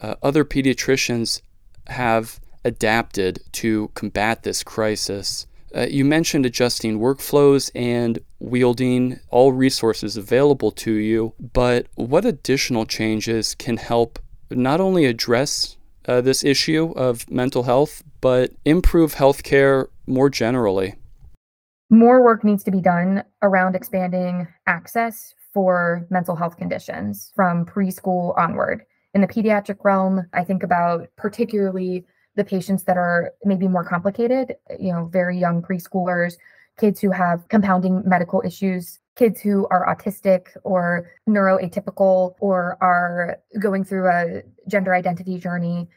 uh, 0.00 0.14
other 0.22 0.44
pediatricians 0.44 1.42
have 1.88 2.40
adapted 2.64 3.40
to 3.52 3.90
combat 3.94 4.42
this 4.42 4.62
crisis. 4.62 5.46
Uh, 5.76 5.86
you 5.90 6.06
mentioned 6.06 6.46
adjusting 6.46 6.98
workflows 6.98 7.70
and 7.74 8.18
wielding 8.38 9.20
all 9.28 9.52
resources 9.52 10.16
available 10.16 10.70
to 10.70 10.92
you, 10.92 11.34
but 11.52 11.86
what 11.96 12.24
additional 12.24 12.86
changes 12.86 13.54
can 13.54 13.76
help 13.76 14.18
not 14.50 14.80
only 14.80 15.04
address 15.04 15.76
uh, 16.06 16.22
this 16.22 16.42
issue 16.42 16.92
of 16.96 17.30
mental 17.30 17.64
health, 17.64 18.02
but 18.22 18.52
improve 18.64 19.16
healthcare 19.16 19.88
more 20.06 20.30
generally? 20.30 20.94
More 21.90 22.24
work 22.24 22.42
needs 22.42 22.64
to 22.64 22.70
be 22.70 22.80
done 22.80 23.22
around 23.42 23.76
expanding 23.76 24.48
access 24.66 25.34
for 25.52 26.06
mental 26.08 26.36
health 26.36 26.56
conditions 26.56 27.32
from 27.36 27.66
preschool 27.66 28.36
onward. 28.38 28.82
In 29.12 29.20
the 29.20 29.28
pediatric 29.28 29.84
realm, 29.84 30.26
I 30.32 30.42
think 30.42 30.62
about 30.62 31.08
particularly 31.16 32.06
the 32.36 32.44
patients 32.44 32.84
that 32.84 32.96
are 32.96 33.32
maybe 33.44 33.66
more 33.68 33.84
complicated, 33.84 34.56
you 34.78 34.92
know, 34.92 35.06
very 35.06 35.38
young 35.38 35.62
preschoolers, 35.62 36.36
kids 36.78 37.00
who 37.00 37.10
have 37.10 37.48
compounding 37.48 38.02
medical 38.06 38.42
issues, 38.44 38.98
kids 39.16 39.40
who 39.40 39.66
are 39.68 39.86
autistic 39.86 40.48
or 40.62 41.10
neuroatypical 41.28 42.34
or 42.40 42.76
are 42.80 43.38
going 43.58 43.82
through 43.82 44.08
a 44.08 44.42
gender 44.68 44.94
identity 44.94 45.38
journey 45.38 45.88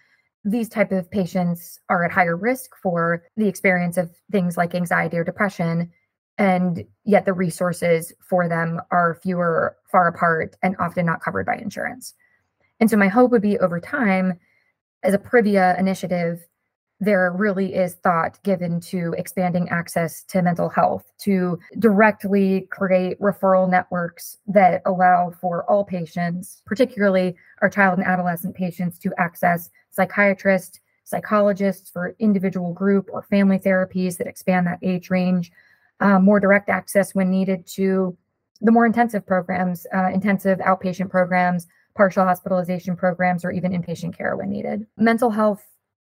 these 0.45 0.69
type 0.69 0.91
of 0.91 1.09
patients 1.11 1.79
are 1.89 2.05
at 2.05 2.11
higher 2.11 2.37
risk 2.37 2.71
for 2.81 3.23
the 3.35 3.47
experience 3.47 3.97
of 3.97 4.09
things 4.31 4.55
like 4.57 4.73
anxiety 4.73 5.17
or 5.17 5.23
depression 5.23 5.91
and 6.37 6.85
yet 7.03 7.25
the 7.25 7.33
resources 7.33 8.13
for 8.21 8.47
them 8.47 8.79
are 8.91 9.19
fewer 9.21 9.75
far 9.91 10.07
apart 10.07 10.55
and 10.63 10.75
often 10.79 11.05
not 11.05 11.21
covered 11.21 11.45
by 11.45 11.57
insurance. 11.57 12.13
And 12.79 12.89
so 12.89 12.95
my 12.95 13.09
hope 13.09 13.31
would 13.31 13.41
be 13.41 13.59
over 13.59 13.81
time 13.81 14.39
as 15.03 15.13
a 15.13 15.17
privia 15.17 15.77
initiative 15.79 16.45
there 16.99 17.31
really 17.31 17.73
is 17.75 17.95
thought 17.95 18.41
given 18.43 18.79
to 18.81 19.13
expanding 19.17 19.69
access 19.69 20.23
to 20.23 20.41
mental 20.41 20.67
health, 20.67 21.09
to 21.19 21.57
directly 21.79 22.67
create 22.71 23.19
referral 23.21 23.69
networks 23.69 24.37
that 24.47 24.81
allow 24.85 25.31
for 25.39 25.69
all 25.69 25.85
patients, 25.85 26.61
particularly 26.65 27.35
our 27.61 27.69
child 27.69 27.97
and 27.97 28.07
adolescent 28.07 28.53
patients, 28.53 28.99
to 28.99 29.13
access 29.17 29.69
psychiatrists, 29.91 30.79
psychologists 31.05 31.89
for 31.89 32.15
individual 32.19 32.73
group 32.73 33.09
or 33.11 33.23
family 33.23 33.57
therapies 33.57 34.17
that 34.17 34.27
expand 34.27 34.67
that 34.67 34.79
age 34.81 35.09
range, 35.09 35.51
uh, 36.01 36.19
more 36.19 36.39
direct 36.39 36.69
access 36.69 37.15
when 37.15 37.29
needed 37.29 37.65
to 37.65 38.15
the 38.61 38.71
more 38.73 38.85
intensive 38.85 39.25
programs, 39.25 39.87
uh, 39.95 40.09
intensive 40.13 40.59
outpatient 40.59 41.09
programs, 41.09 41.65
partial 41.95 42.25
hospitalization 42.25 42.95
programs, 42.95 43.43
or 43.43 43.51
even 43.51 43.71
inpatient 43.71 44.17
care 44.17 44.35
when 44.35 44.49
needed. 44.49 44.85
Mental 44.97 45.29
health 45.29 45.65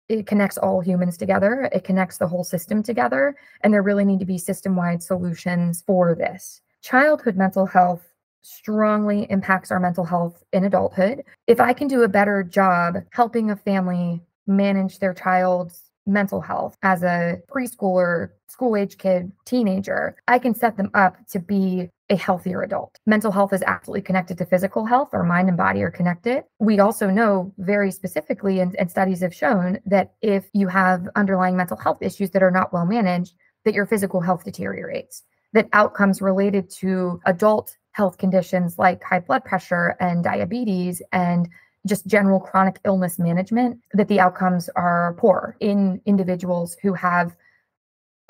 it 0.10 0.28
connects 0.28 0.58
all 0.58 0.82
humans 0.82 1.18
together. 1.18 1.70
It 1.72 1.84
connects 1.84 2.18
the 2.18 2.28
whole 2.28 2.44
system 2.44 2.84
together. 2.84 3.36
And 3.62 3.74
there 3.74 3.82
really 3.82 4.06
need 4.06 4.20
to 4.20 4.26
be 4.26 4.38
system-wide 4.38 5.02
solutions 5.02 5.84
for 5.88 6.14
this. 6.14 6.62
Childhood 6.82 7.38
mental 7.38 7.66
health 7.66 8.04
strongly 8.42 9.26
impacts 9.32 9.72
our 9.72 9.80
mental 9.80 10.04
health 10.04 10.44
in 10.52 10.66
adulthood. 10.66 11.24
If 11.48 11.62
i 11.62 11.72
can 11.72 11.88
do 11.88 12.04
a 12.04 12.10
better 12.10 12.44
job 12.44 12.98
helping 13.12 13.50
a 13.50 13.56
family 13.56 14.22
manage 14.46 15.00
their 15.00 15.14
child's 15.14 15.90
mental 16.06 16.42
health 16.42 16.76
as 16.84 17.04
a 17.04 17.42
preschooler 17.50 18.32
school 18.50 18.76
age 18.76 18.98
kid 18.98 19.32
teenager 19.46 20.18
i 20.28 20.38
can 20.38 20.54
set 20.54 20.76
them 20.76 20.92
up 20.94 21.16
to 21.28 21.40
be 21.40 21.90
a 22.10 22.16
healthier 22.16 22.62
adult. 22.62 23.00
Mental 23.06 23.32
health 23.32 23.54
is 23.54 23.64
absolutely 23.64 24.02
connected 24.02 24.38
to 24.38 24.46
physical 24.46 24.86
health. 24.86 25.10
Our 25.14 25.24
mind 25.24 25.48
and 25.48 25.58
body 25.58 25.82
are 25.82 25.92
connected. 25.92 26.44
We 26.60 26.80
also 26.80 27.10
know 27.10 27.54
very 27.58 27.92
specifically, 27.92 28.60
and, 28.60 28.76
and, 28.76 28.92
studies 28.92 29.22
have 29.22 29.34
shown 29.34 29.80
that 29.86 30.14
if 30.22 30.46
you 30.54 30.68
have 30.68 31.08
underlying 31.16 31.56
mental 31.56 31.78
health 31.78 32.00
issues 32.02 32.32
that 32.32 32.44
are 32.44 32.52
not 32.52 32.74
well 32.74 32.86
managed, 32.86 33.36
that 33.64 33.74
your 33.74 33.86
physical 33.86 34.20
health 34.20 34.44
deteriorates, 34.44 35.24
that 35.54 35.70
outcomes 35.72 36.22
related 36.22 36.70
to 36.70 37.22
adult 37.26 37.76
health 37.92 38.18
conditions 38.18 38.78
like 38.78 39.02
high 39.04 39.20
blood 39.20 39.46
pressure 39.46 39.96
and 40.00 40.24
diabetes 40.24 41.02
and 41.12 41.48
just 41.88 42.06
general 42.08 42.40
chronic 42.40 42.80
illness 42.86 43.20
management, 43.20 43.80
that 43.94 44.08
the 44.08 44.20
outcomes 44.20 44.70
are 44.76 45.16
poor 45.18 45.56
in 45.60 46.02
individuals 46.06 46.76
who 46.82 46.94
have 46.94 47.36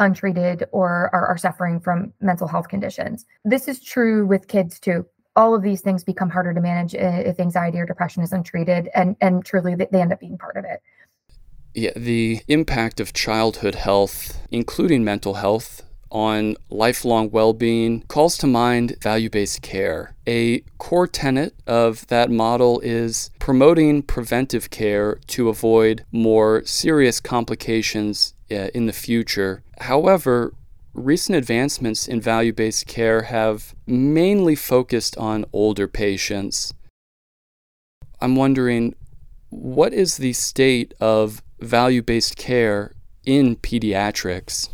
untreated 0.03 0.65
or 0.71 1.09
are, 1.13 1.27
are 1.27 1.37
suffering 1.37 1.79
from 1.79 2.13
mental 2.21 2.47
health 2.47 2.67
conditions. 2.67 3.25
This 3.43 3.67
is 3.67 3.81
true 3.81 4.25
with 4.25 4.47
kids 4.47 4.79
too. 4.79 5.05
All 5.35 5.55
of 5.55 5.63
these 5.63 5.81
things 5.81 6.03
become 6.03 6.29
harder 6.29 6.53
to 6.53 6.61
manage 6.61 6.93
if 6.93 7.39
anxiety 7.39 7.79
or 7.79 7.87
depression 7.87 8.21
is 8.21 8.31
untreated, 8.31 8.89
and 8.93 9.15
and 9.19 9.43
truly 9.43 9.73
they 9.75 10.01
end 10.01 10.13
up 10.13 10.19
being 10.19 10.37
part 10.37 10.57
of 10.57 10.65
it. 10.65 10.79
Yeah, 11.73 11.91
the 11.95 12.41
impact 12.47 12.99
of 12.99 13.13
childhood 13.13 13.73
health, 13.73 14.39
including 14.51 15.03
mental 15.03 15.35
health, 15.35 15.81
on 16.13 16.55
lifelong 16.69 17.29
well 17.31 17.53
being 17.53 18.03
calls 18.03 18.37
to 18.37 18.47
mind 18.47 18.95
value 19.01 19.29
based 19.29 19.61
care. 19.61 20.15
A 20.27 20.59
core 20.77 21.07
tenet 21.07 21.55
of 21.67 22.07
that 22.07 22.29
model 22.29 22.79
is 22.81 23.31
promoting 23.39 24.03
preventive 24.03 24.69
care 24.69 25.19
to 25.27 25.49
avoid 25.49 26.05
more 26.11 26.63
serious 26.65 27.19
complications 27.19 28.35
uh, 28.51 28.69
in 28.75 28.85
the 28.85 28.93
future. 28.93 29.63
However, 29.81 30.53
recent 30.93 31.35
advancements 31.35 32.07
in 32.07 32.21
value 32.21 32.53
based 32.53 32.85
care 32.85 33.23
have 33.23 33.73
mainly 33.87 34.55
focused 34.55 35.17
on 35.17 35.45
older 35.51 35.87
patients. 35.87 36.73
I'm 38.21 38.35
wondering 38.35 38.95
what 39.49 39.93
is 39.93 40.17
the 40.17 40.33
state 40.33 40.93
of 40.99 41.41
value 41.59 42.01
based 42.01 42.37
care 42.37 42.93
in 43.25 43.55
pediatrics? 43.55 44.69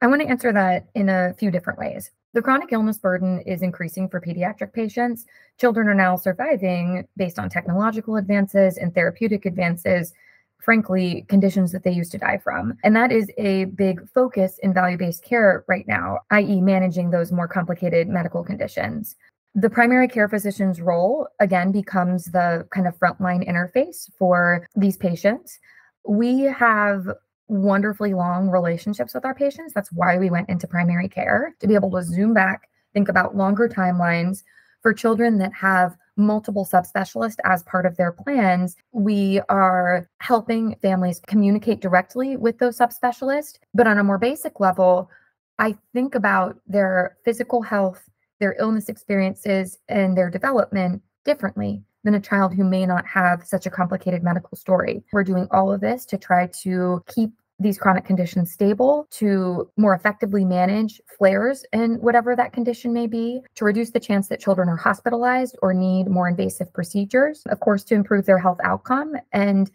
I 0.00 0.06
want 0.06 0.22
to 0.22 0.28
answer 0.28 0.52
that 0.52 0.86
in 0.94 1.08
a 1.08 1.34
few 1.34 1.50
different 1.50 1.78
ways. 1.78 2.10
The 2.34 2.42
chronic 2.42 2.72
illness 2.72 2.98
burden 2.98 3.40
is 3.40 3.62
increasing 3.62 4.08
for 4.08 4.20
pediatric 4.20 4.72
patients. 4.72 5.24
Children 5.58 5.88
are 5.88 5.94
now 5.94 6.16
surviving 6.16 7.06
based 7.16 7.38
on 7.38 7.48
technological 7.48 8.16
advances 8.16 8.76
and 8.76 8.94
therapeutic 8.94 9.46
advances 9.46 10.12
frankly, 10.60 11.24
conditions 11.28 11.72
that 11.72 11.84
they 11.84 11.90
used 11.90 12.12
to 12.12 12.18
die 12.18 12.38
from. 12.38 12.76
And 12.82 12.94
that 12.96 13.12
is 13.12 13.30
a 13.38 13.66
big 13.66 14.08
focus 14.10 14.58
in 14.62 14.74
value 14.74 14.98
based 14.98 15.24
care 15.24 15.64
right 15.68 15.86
now, 15.86 16.18
i.e., 16.30 16.60
managing 16.60 17.10
those 17.10 17.32
more 17.32 17.48
complicated 17.48 18.08
medical 18.08 18.44
conditions. 18.44 19.16
The 19.54 19.70
primary 19.70 20.08
care 20.08 20.28
physician's 20.28 20.80
role, 20.80 21.28
again, 21.40 21.72
becomes 21.72 22.26
the 22.26 22.66
kind 22.70 22.86
of 22.86 22.98
frontline 22.98 23.48
interface 23.48 24.10
for 24.18 24.66
these 24.76 24.96
patients. 24.96 25.58
We 26.06 26.42
have 26.42 27.08
wonderfully 27.48 28.14
long 28.14 28.48
relationships 28.48 29.14
with 29.14 29.24
our 29.24 29.34
patients. 29.34 29.72
That's 29.74 29.92
why 29.92 30.18
we 30.18 30.30
went 30.30 30.48
into 30.48 30.66
primary 30.66 31.08
care 31.08 31.54
to 31.60 31.66
be 31.66 31.74
able 31.74 31.90
to 31.92 32.02
zoom 32.02 32.34
back, 32.34 32.68
think 32.92 33.08
about 33.08 33.36
longer 33.36 33.68
timelines 33.68 34.42
for 34.82 34.94
children 34.94 35.38
that 35.38 35.52
have 35.52 35.96
multiple 36.16 36.66
subspecialists 36.66 37.36
as 37.44 37.62
part 37.62 37.86
of 37.86 37.96
their 37.96 38.12
plans, 38.12 38.76
we 38.92 39.40
are 39.48 40.08
helping 40.18 40.74
families 40.82 41.20
communicate 41.26 41.80
directly 41.80 42.36
with 42.36 42.58
those 42.58 42.78
subspecialists. 42.78 43.58
But 43.74 43.86
on 43.86 43.98
a 43.98 44.04
more 44.04 44.18
basic 44.18 44.60
level, 44.60 45.10
I 45.58 45.76
think 45.92 46.14
about 46.14 46.58
their 46.66 47.16
physical 47.24 47.62
health, 47.62 48.08
their 48.40 48.56
illness 48.58 48.88
experiences, 48.88 49.78
and 49.88 50.16
their 50.16 50.30
development 50.30 51.02
differently 51.24 51.82
than 52.08 52.14
a 52.14 52.20
child 52.20 52.54
who 52.54 52.64
may 52.64 52.86
not 52.86 53.06
have 53.06 53.46
such 53.46 53.66
a 53.66 53.70
complicated 53.70 54.22
medical 54.22 54.56
story. 54.56 55.04
We're 55.12 55.24
doing 55.24 55.46
all 55.50 55.70
of 55.70 55.82
this 55.82 56.06
to 56.06 56.16
try 56.16 56.46
to 56.62 57.04
keep 57.06 57.32
these 57.58 57.76
chronic 57.76 58.06
conditions 58.06 58.50
stable, 58.50 59.06
to 59.10 59.70
more 59.76 59.94
effectively 59.94 60.42
manage 60.42 61.02
flares 61.18 61.66
and 61.74 62.00
whatever 62.00 62.34
that 62.34 62.54
condition 62.54 62.94
may 62.94 63.06
be, 63.06 63.42
to 63.56 63.64
reduce 63.66 63.90
the 63.90 64.00
chance 64.00 64.28
that 64.28 64.40
children 64.40 64.70
are 64.70 64.76
hospitalized 64.76 65.58
or 65.60 65.74
need 65.74 66.08
more 66.08 66.28
invasive 66.28 66.72
procedures, 66.72 67.42
of 67.50 67.60
course, 67.60 67.84
to 67.84 67.94
improve 67.94 68.24
their 68.24 68.38
health 68.38 68.58
outcome 68.64 69.14
and 69.32 69.70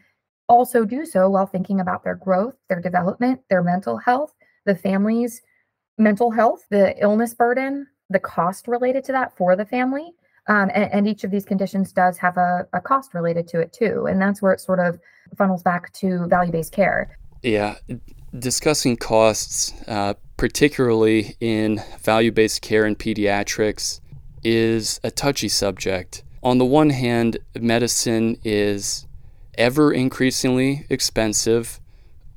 also 0.50 0.86
do 0.86 1.06
so 1.06 1.30
while 1.30 1.46
thinking 1.46 1.82
about 1.82 2.04
their 2.04 2.16
growth, 2.16 2.56
their 2.68 2.82
development, 2.82 3.42
their 3.50 3.62
mental 3.62 3.98
health, 3.98 4.34
the 4.66 4.74
family's 4.74 5.44
mental 6.00 6.32
health, 6.32 6.66
the 6.72 6.96
illness 7.00 7.36
burden, 7.36 7.86
the 8.10 8.20
cost 8.20 8.68
related 8.68 9.04
to 9.04 9.12
that 9.12 9.38
for 9.38 9.56
the 9.56 9.66
family. 9.66 10.14
Um, 10.48 10.70
and, 10.74 10.92
and, 10.92 11.08
each 11.08 11.24
of 11.24 11.32
these 11.32 11.46
conditions 11.46 11.94
does 11.94 12.18
have 12.18 12.36
a, 12.36 12.68
a 12.74 12.82
cost 12.82 13.14
related 13.14 13.48
to 13.50 13.62
it 13.62 13.72
too. 13.72 14.08
And 14.08 14.22
that's 14.22 14.42
where 14.42 14.52
it 14.52 14.60
sort 14.60 14.80
of 14.80 15.00
funnels 15.38 15.64
back 15.64 15.94
to 15.94 16.28
value 16.28 16.52
based 16.52 16.74
care. 16.74 17.18
Yeah, 17.42 17.76
discussing 18.38 18.98
costs, 18.98 19.74
uh, 19.88 20.16
particularly 20.36 21.38
in 21.40 21.82
value 22.02 22.32
based 22.32 22.62
care 22.62 22.86
in 22.86 22.96
pediatrics, 22.96 24.02
is 24.44 25.00
a 25.04 25.12
touchy 25.12 25.48
subject. 25.48 26.24
On 26.42 26.58
the 26.58 26.66
one 26.66 26.90
hand, 26.90 27.38
medicine 27.58 28.38
is 28.44 29.08
ever 29.58 29.94
increasingly 29.94 30.86
expensive. 30.90 31.80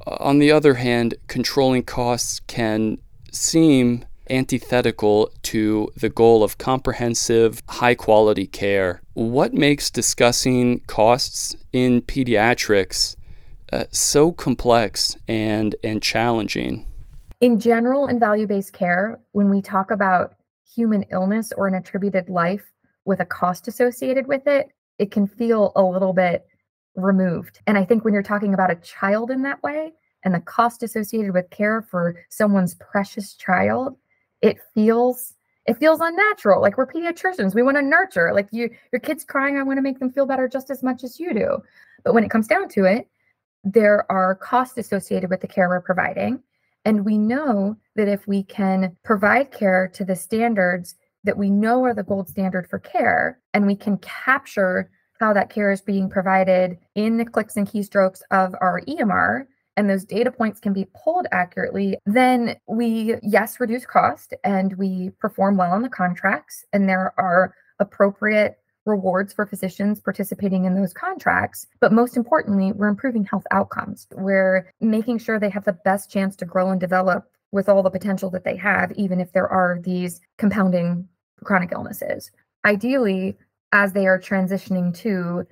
On 0.07 0.39
the 0.39 0.53
other 0.53 0.75
hand, 0.75 1.15
controlling 1.27 1.83
costs 1.83 2.41
can 2.47 2.99
seem 3.33 4.05
antithetical 4.30 5.30
to 5.42 5.90
the 5.97 6.09
goal 6.09 6.42
of 6.42 6.59
comprehensive, 6.59 7.62
high 7.68 7.95
quality 7.95 8.47
care. 8.47 9.00
What 9.14 9.54
makes 9.54 9.90
discussing 9.90 10.80
costs 10.87 11.56
in 11.73 12.02
pediatrics 12.02 13.16
uh, 13.73 13.85
so 13.90 14.33
complex 14.33 15.16
and 15.28 15.75
and 15.83 16.02
challenging. 16.02 16.87
In 17.40 17.61
general, 17.61 18.06
in 18.06 18.18
value-based 18.18 18.73
care, 18.73 19.21
when 19.33 19.50
we 19.50 19.61
talk 19.61 19.90
about 19.90 20.37
human 20.75 21.04
illness 21.11 21.52
or 21.56 21.66
an 21.66 21.75
attributed 21.75 22.28
life 22.28 22.73
with 23.04 23.21
a 23.21 23.25
cost 23.25 23.68
associated 23.68 24.26
with 24.26 24.47
it, 24.47 24.68
it 24.99 25.11
can 25.11 25.26
feel 25.26 25.73
a 25.76 25.83
little 25.83 26.12
bit 26.12 26.47
removed. 26.95 27.61
And 27.66 27.76
I 27.76 27.85
think 27.85 28.04
when 28.04 28.14
you're 28.14 28.23
talking 28.23 28.54
about 28.54 28.71
a 28.71 28.76
child 28.76 29.30
in 29.30 29.42
that 29.42 29.62
way 29.62 29.92
and 30.25 30.35
the 30.35 30.40
cost 30.40 30.83
associated 30.83 31.35
with 31.35 31.50
care 31.50 31.83
for 31.83 32.16
someone's 32.30 32.75
precious 32.76 33.35
child, 33.35 33.97
it 34.43 34.59
feels 34.75 35.35
it 35.66 35.78
feels 35.78 36.00
unnatural. 36.00 36.62
Like 36.62 36.78
we're 36.78 36.87
pediatricians, 36.87 37.55
we 37.55 37.62
want 37.62 37.76
to 37.76 37.83
nurture. 37.83 38.33
Like 38.33 38.49
you 38.52 38.71
your 38.93 39.00
kid's 39.00 39.25
crying, 39.25 39.57
I 39.59 39.62
want 39.62 39.78
to 39.78 39.83
make 39.83 39.99
them 39.99 40.12
feel 40.12 40.26
better 40.26 40.49
just 40.49 40.71
as 40.71 40.83
much 40.83 41.02
as 41.05 41.19
you 41.19 41.35
do. 41.35 41.59
But 42.05 42.14
when 42.14 42.25
it 42.25 42.31
comes 42.31 42.47
down 42.47 42.69
to 42.71 42.85
it, 42.85 43.09
there 43.64 44.11
are 44.11 44.37
costs 44.37 44.78
associated 44.78 45.28
with 45.28 45.40
the 45.40 45.49
care 45.49 45.69
we're 45.69 45.81
providing. 45.81 46.43
And 46.85 47.05
we 47.05 47.19
know 47.19 47.76
that 47.97 48.07
if 48.07 48.28
we 48.28 48.45
can 48.45 48.97
provide 49.02 49.50
care 49.50 49.90
to 49.95 50.05
the 50.05 50.14
standards 50.14 50.95
that 51.25 51.37
we 51.37 51.50
know 51.50 51.83
are 51.83 51.93
the 51.93 52.05
gold 52.05 52.28
standard 52.28 52.71
for 52.71 52.78
care, 52.78 53.40
and 53.52 53.66
we 53.66 53.75
can 53.75 53.99
capture 53.99 54.88
how 55.19 55.33
that 55.33 55.50
care 55.50 55.73
is 55.73 55.81
being 55.81 56.09
provided 56.09 56.78
in 56.95 57.16
the 57.16 57.25
clicks 57.25 57.57
and 57.57 57.66
keystrokes 57.66 58.21
of 58.31 58.55
our 58.61 58.83
EMR, 58.83 59.47
and 59.76 59.88
those 59.88 60.04
data 60.04 60.30
points 60.30 60.61
can 60.61 60.73
be 60.73 60.88
pulled 61.04 61.26
accurately, 61.33 61.99
then 62.06 62.56
we, 62.66 63.16
yes, 63.23 63.61
reduce 63.61 63.87
cost 63.87 64.35
and 64.45 64.76
we 64.78 65.11
perform 65.21 65.56
well 65.56 65.73
on 65.73 65.83
the 65.83 65.88
contracts, 65.88 66.64
and 66.73 66.88
there 66.88 67.12
are 67.18 67.54
appropriate 67.78 68.59
rewards 68.87 69.33
for 69.33 69.45
physicians 69.45 70.00
participating 70.00 70.64
in 70.64 70.75
those 70.75 70.92
contracts. 70.92 71.66
But 71.80 71.92
most 71.92 72.16
importantly, 72.16 72.73
we're 72.73 72.88
improving 72.88 73.25
health 73.25 73.47
outcomes. 73.50 74.06
We're 74.12 74.73
making 74.80 75.18
sure 75.18 75.38
they 75.38 75.50
have 75.50 75.64
the 75.64 75.73
best 75.85 76.11
chance 76.11 76.37
to 76.37 76.45
grow 76.45 76.71
and 76.71 76.80
develop 76.80 77.28
with 77.52 77.68
all 77.68 77.83
the 77.83 77.90
potential 77.90 78.30
that 78.30 78.45
they 78.45 78.56
have, 78.56 78.92
even 78.92 79.21
if 79.21 79.33
there 79.33 79.49
are 79.49 79.80
these 79.83 80.21
compounding 80.38 81.09
chronic 81.45 81.73
illnesses. 81.73 82.30
Ideally, 82.64 83.37
as 83.73 83.92
they 83.92 84.06
are 84.06 84.21
transitioning 84.21 84.97
to 84.99 85.45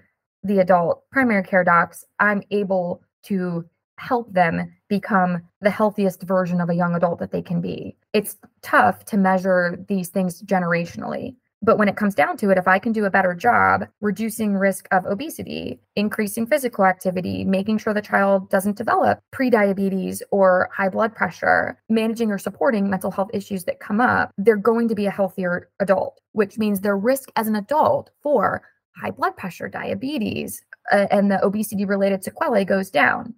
the 0.43 0.59
adult 0.61 1.02
primary 1.11 1.43
care 1.43 1.64
docs, 1.64 2.04
I'm 2.21 2.43
able 2.50 3.02
to 3.25 3.64
help 3.99 4.33
them 4.33 4.73
become 4.89 5.43
the 5.61 5.71
healthiest 5.71 6.23
version 6.23 6.61
of 6.61 6.71
a 6.71 6.75
young 6.75 6.95
adult 6.95 7.19
that 7.19 7.33
they 7.33 7.43
can 7.43 7.61
be. 7.61 7.97
It's 8.13 8.37
tough 8.63 9.05
to 9.07 9.17
measure 9.17 9.79
these 9.89 10.09
things 10.09 10.43
generationally. 10.43 11.37
But 11.65 11.79
when 11.79 11.89
it 11.89 11.97
comes 11.97 12.15
down 12.15 12.37
to 12.39 12.51
it, 12.51 12.59
if 12.59 12.69
I 12.69 12.79
can 12.79 12.93
do 12.93 13.07
a 13.07 13.11
better 13.11 13.35
job 13.35 13.89
reducing 14.03 14.55
risk 14.55 14.87
of 14.91 15.07
obesity, 15.07 15.81
increasing 15.97 16.47
physical 16.47 16.85
activity, 16.85 17.43
making 17.43 17.79
sure 17.79 17.95
the 17.95 18.03
child 18.03 18.51
doesn't 18.51 18.77
develop 18.77 19.21
prediabetes 19.35 20.21
or 20.31 20.69
high 20.75 20.91
blood 20.91 21.15
pressure, 21.15 21.81
managing 21.89 22.31
or 22.31 22.37
supporting 22.37 22.91
mental 22.91 23.11
health 23.11 23.31
issues 23.33 23.65
that 23.65 23.81
come 23.81 23.99
up, 23.99 24.31
they're 24.37 24.57
going 24.57 24.89
to 24.89 24.95
be 24.95 25.07
a 25.07 25.11
healthier 25.11 25.71
adult, 25.81 26.21
which 26.33 26.59
means 26.59 26.81
their 26.81 26.99
risk 26.99 27.31
as 27.35 27.49
an 27.49 27.57
adult 27.57 28.11
for 28.23 28.63
high 28.95 29.11
blood 29.11 29.35
pressure, 29.35 29.69
diabetes, 29.69 30.63
uh, 30.93 31.07
and 31.11 31.31
the 31.31 31.43
obesity 31.43 31.87
related 31.87 32.23
sequelae 32.23 32.65
goes 32.65 32.91
down, 32.91 33.35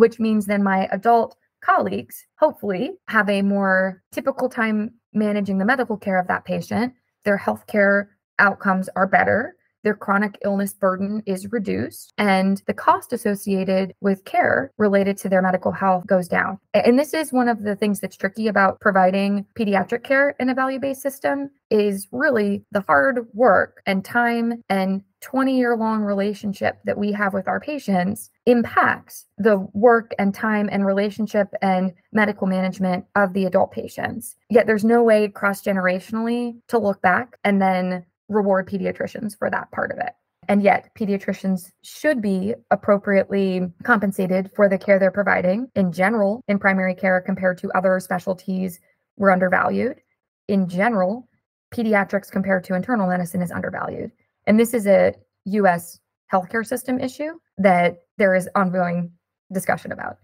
which 0.00 0.18
means 0.18 0.46
then 0.46 0.62
my 0.62 0.88
adult 0.90 1.36
colleagues 1.62 2.26
hopefully 2.38 2.92
have 3.08 3.28
a 3.28 3.42
more 3.42 4.02
typical 4.12 4.48
time 4.48 4.92
managing 5.12 5.58
the 5.58 5.64
medical 5.64 5.96
care 5.96 6.18
of 6.18 6.26
that 6.26 6.44
patient 6.44 6.92
their 7.24 7.38
healthcare 7.38 8.06
outcomes 8.38 8.88
are 8.96 9.06
better, 9.06 9.54
their 9.82 9.94
chronic 9.94 10.36
illness 10.44 10.74
burden 10.74 11.22
is 11.24 11.50
reduced, 11.52 12.12
and 12.18 12.62
the 12.66 12.74
cost 12.74 13.12
associated 13.14 13.94
with 14.00 14.24
care 14.26 14.70
related 14.76 15.16
to 15.18 15.28
their 15.28 15.40
medical 15.40 15.72
health 15.72 16.06
goes 16.06 16.28
down. 16.28 16.58
And 16.74 16.98
this 16.98 17.14
is 17.14 17.32
one 17.32 17.48
of 17.48 17.62
the 17.62 17.76
things 17.76 18.00
that's 18.00 18.16
tricky 18.16 18.48
about 18.48 18.80
providing 18.80 19.46
pediatric 19.58 20.04
care 20.04 20.34
in 20.38 20.50
a 20.50 20.54
value-based 20.54 21.00
system 21.00 21.50
is 21.70 22.08
really 22.12 22.62
the 22.72 22.82
hard 22.82 23.26
work 23.32 23.80
and 23.86 24.04
time 24.04 24.62
and 24.68 25.02
20 25.20 25.56
year 25.56 25.76
long 25.76 26.02
relationship 26.02 26.78
that 26.84 26.98
we 26.98 27.12
have 27.12 27.34
with 27.34 27.46
our 27.46 27.60
patients 27.60 28.30
impacts 28.46 29.26
the 29.38 29.58
work 29.74 30.12
and 30.18 30.34
time 30.34 30.68
and 30.72 30.86
relationship 30.86 31.48
and 31.60 31.92
medical 32.12 32.46
management 32.46 33.04
of 33.16 33.32
the 33.32 33.44
adult 33.44 33.70
patients. 33.70 34.36
Yet 34.48 34.66
there's 34.66 34.84
no 34.84 35.02
way 35.02 35.28
cross 35.28 35.62
generationally 35.62 36.56
to 36.68 36.78
look 36.78 37.02
back 37.02 37.38
and 37.44 37.60
then 37.60 38.06
reward 38.28 38.68
pediatricians 38.68 39.36
for 39.36 39.50
that 39.50 39.70
part 39.72 39.90
of 39.90 39.98
it. 39.98 40.14
And 40.48 40.62
yet, 40.62 40.90
pediatricians 40.98 41.70
should 41.82 42.20
be 42.20 42.54
appropriately 42.70 43.70
compensated 43.84 44.50
for 44.56 44.68
the 44.68 44.78
care 44.78 44.98
they're 44.98 45.10
providing. 45.10 45.68
In 45.76 45.92
general, 45.92 46.42
in 46.48 46.58
primary 46.58 46.94
care, 46.94 47.20
compared 47.20 47.58
to 47.58 47.70
other 47.72 48.00
specialties, 48.00 48.80
we're 49.16 49.30
undervalued. 49.30 50.00
In 50.48 50.68
general, 50.68 51.28
pediatrics 51.72 52.30
compared 52.32 52.64
to 52.64 52.74
internal 52.74 53.06
medicine 53.06 53.42
is 53.42 53.52
undervalued. 53.52 54.10
And 54.50 54.58
this 54.58 54.74
is 54.74 54.88
a 54.88 55.14
US 55.44 56.00
healthcare 56.34 56.66
system 56.66 56.98
issue 56.98 57.38
that 57.58 57.98
there 58.18 58.34
is 58.34 58.48
ongoing 58.56 59.12
discussion 59.52 59.92
about. 59.92 60.16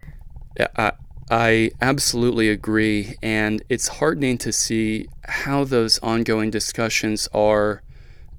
Yeah, 0.59 0.67
I, 0.77 0.93
I 1.31 1.71
absolutely 1.81 2.49
agree. 2.49 3.15
And 3.23 3.63
it's 3.69 3.87
heartening 3.87 4.37
to 4.39 4.51
see 4.51 5.07
how 5.27 5.63
those 5.63 6.01
ongoing 6.01 6.51
discussions 6.51 7.29
are 7.33 7.85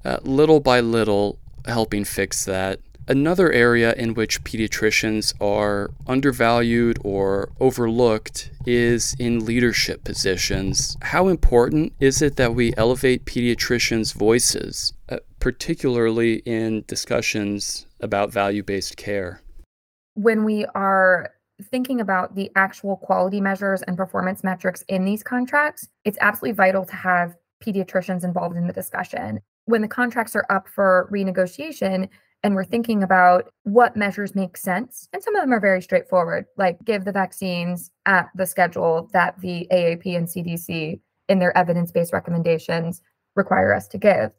uh, 0.04 0.18
little 0.24 0.60
by 0.60 0.80
little 0.80 1.38
helping 1.64 2.04
fix 2.04 2.44
that. 2.44 2.80
Another 3.08 3.50
area 3.50 3.94
in 3.94 4.12
which 4.12 4.44
pediatricians 4.44 5.32
are 5.40 5.88
undervalued 6.06 6.98
or 7.02 7.50
overlooked 7.60 8.50
is 8.66 9.16
in 9.18 9.46
leadership 9.46 10.04
positions. 10.04 10.98
How 11.00 11.28
important 11.28 11.94
is 11.98 12.20
it 12.20 12.36
that 12.36 12.54
we 12.54 12.74
elevate 12.76 13.24
pediatricians' 13.24 14.12
voices, 14.12 14.92
particularly 15.40 16.36
in 16.46 16.84
discussions 16.86 17.86
about 18.00 18.32
value 18.32 18.62
based 18.62 18.96
care? 18.96 19.40
When 20.14 20.44
we 20.44 20.64
are 20.74 21.30
thinking 21.70 22.00
about 22.00 22.34
the 22.34 22.50
actual 22.56 22.96
quality 22.96 23.40
measures 23.40 23.82
and 23.82 23.96
performance 23.96 24.44
metrics 24.44 24.82
in 24.88 25.04
these 25.04 25.22
contracts, 25.22 25.88
it's 26.04 26.18
absolutely 26.20 26.56
vital 26.56 26.84
to 26.84 26.94
have 26.94 27.34
pediatricians 27.64 28.24
involved 28.24 28.56
in 28.56 28.66
the 28.66 28.72
discussion. 28.72 29.40
When 29.64 29.82
the 29.82 29.88
contracts 29.88 30.36
are 30.36 30.46
up 30.50 30.68
for 30.68 31.08
renegotiation, 31.12 32.08
and 32.42 32.54
we're 32.54 32.64
thinking 32.64 33.02
about 33.02 33.52
what 33.64 33.96
measures 33.96 34.34
make 34.34 34.56
sense. 34.56 35.08
And 35.12 35.22
some 35.22 35.34
of 35.34 35.42
them 35.42 35.52
are 35.52 35.60
very 35.60 35.82
straightforward, 35.82 36.46
like 36.56 36.84
give 36.84 37.04
the 37.04 37.12
vaccines 37.12 37.90
at 38.06 38.28
the 38.34 38.46
schedule 38.46 39.08
that 39.12 39.40
the 39.40 39.66
AAP 39.72 40.16
and 40.16 40.28
CDC 40.28 41.00
in 41.28 41.38
their 41.38 41.56
evidence 41.56 41.90
based 41.90 42.12
recommendations 42.12 43.02
require 43.34 43.74
us 43.74 43.88
to 43.88 43.98
give. 43.98 44.30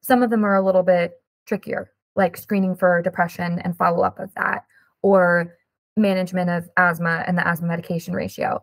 Some 0.00 0.22
of 0.22 0.30
them 0.30 0.44
are 0.44 0.56
a 0.56 0.64
little 0.64 0.82
bit 0.82 1.20
trickier, 1.46 1.90
like 2.16 2.36
screening 2.36 2.76
for 2.76 3.02
depression 3.02 3.58
and 3.60 3.76
follow 3.76 4.02
up 4.02 4.18
of 4.18 4.32
that, 4.34 4.64
or 5.02 5.54
management 5.96 6.50
of 6.50 6.68
asthma 6.76 7.24
and 7.26 7.36
the 7.36 7.46
asthma 7.46 7.68
medication 7.68 8.14
ratio. 8.14 8.62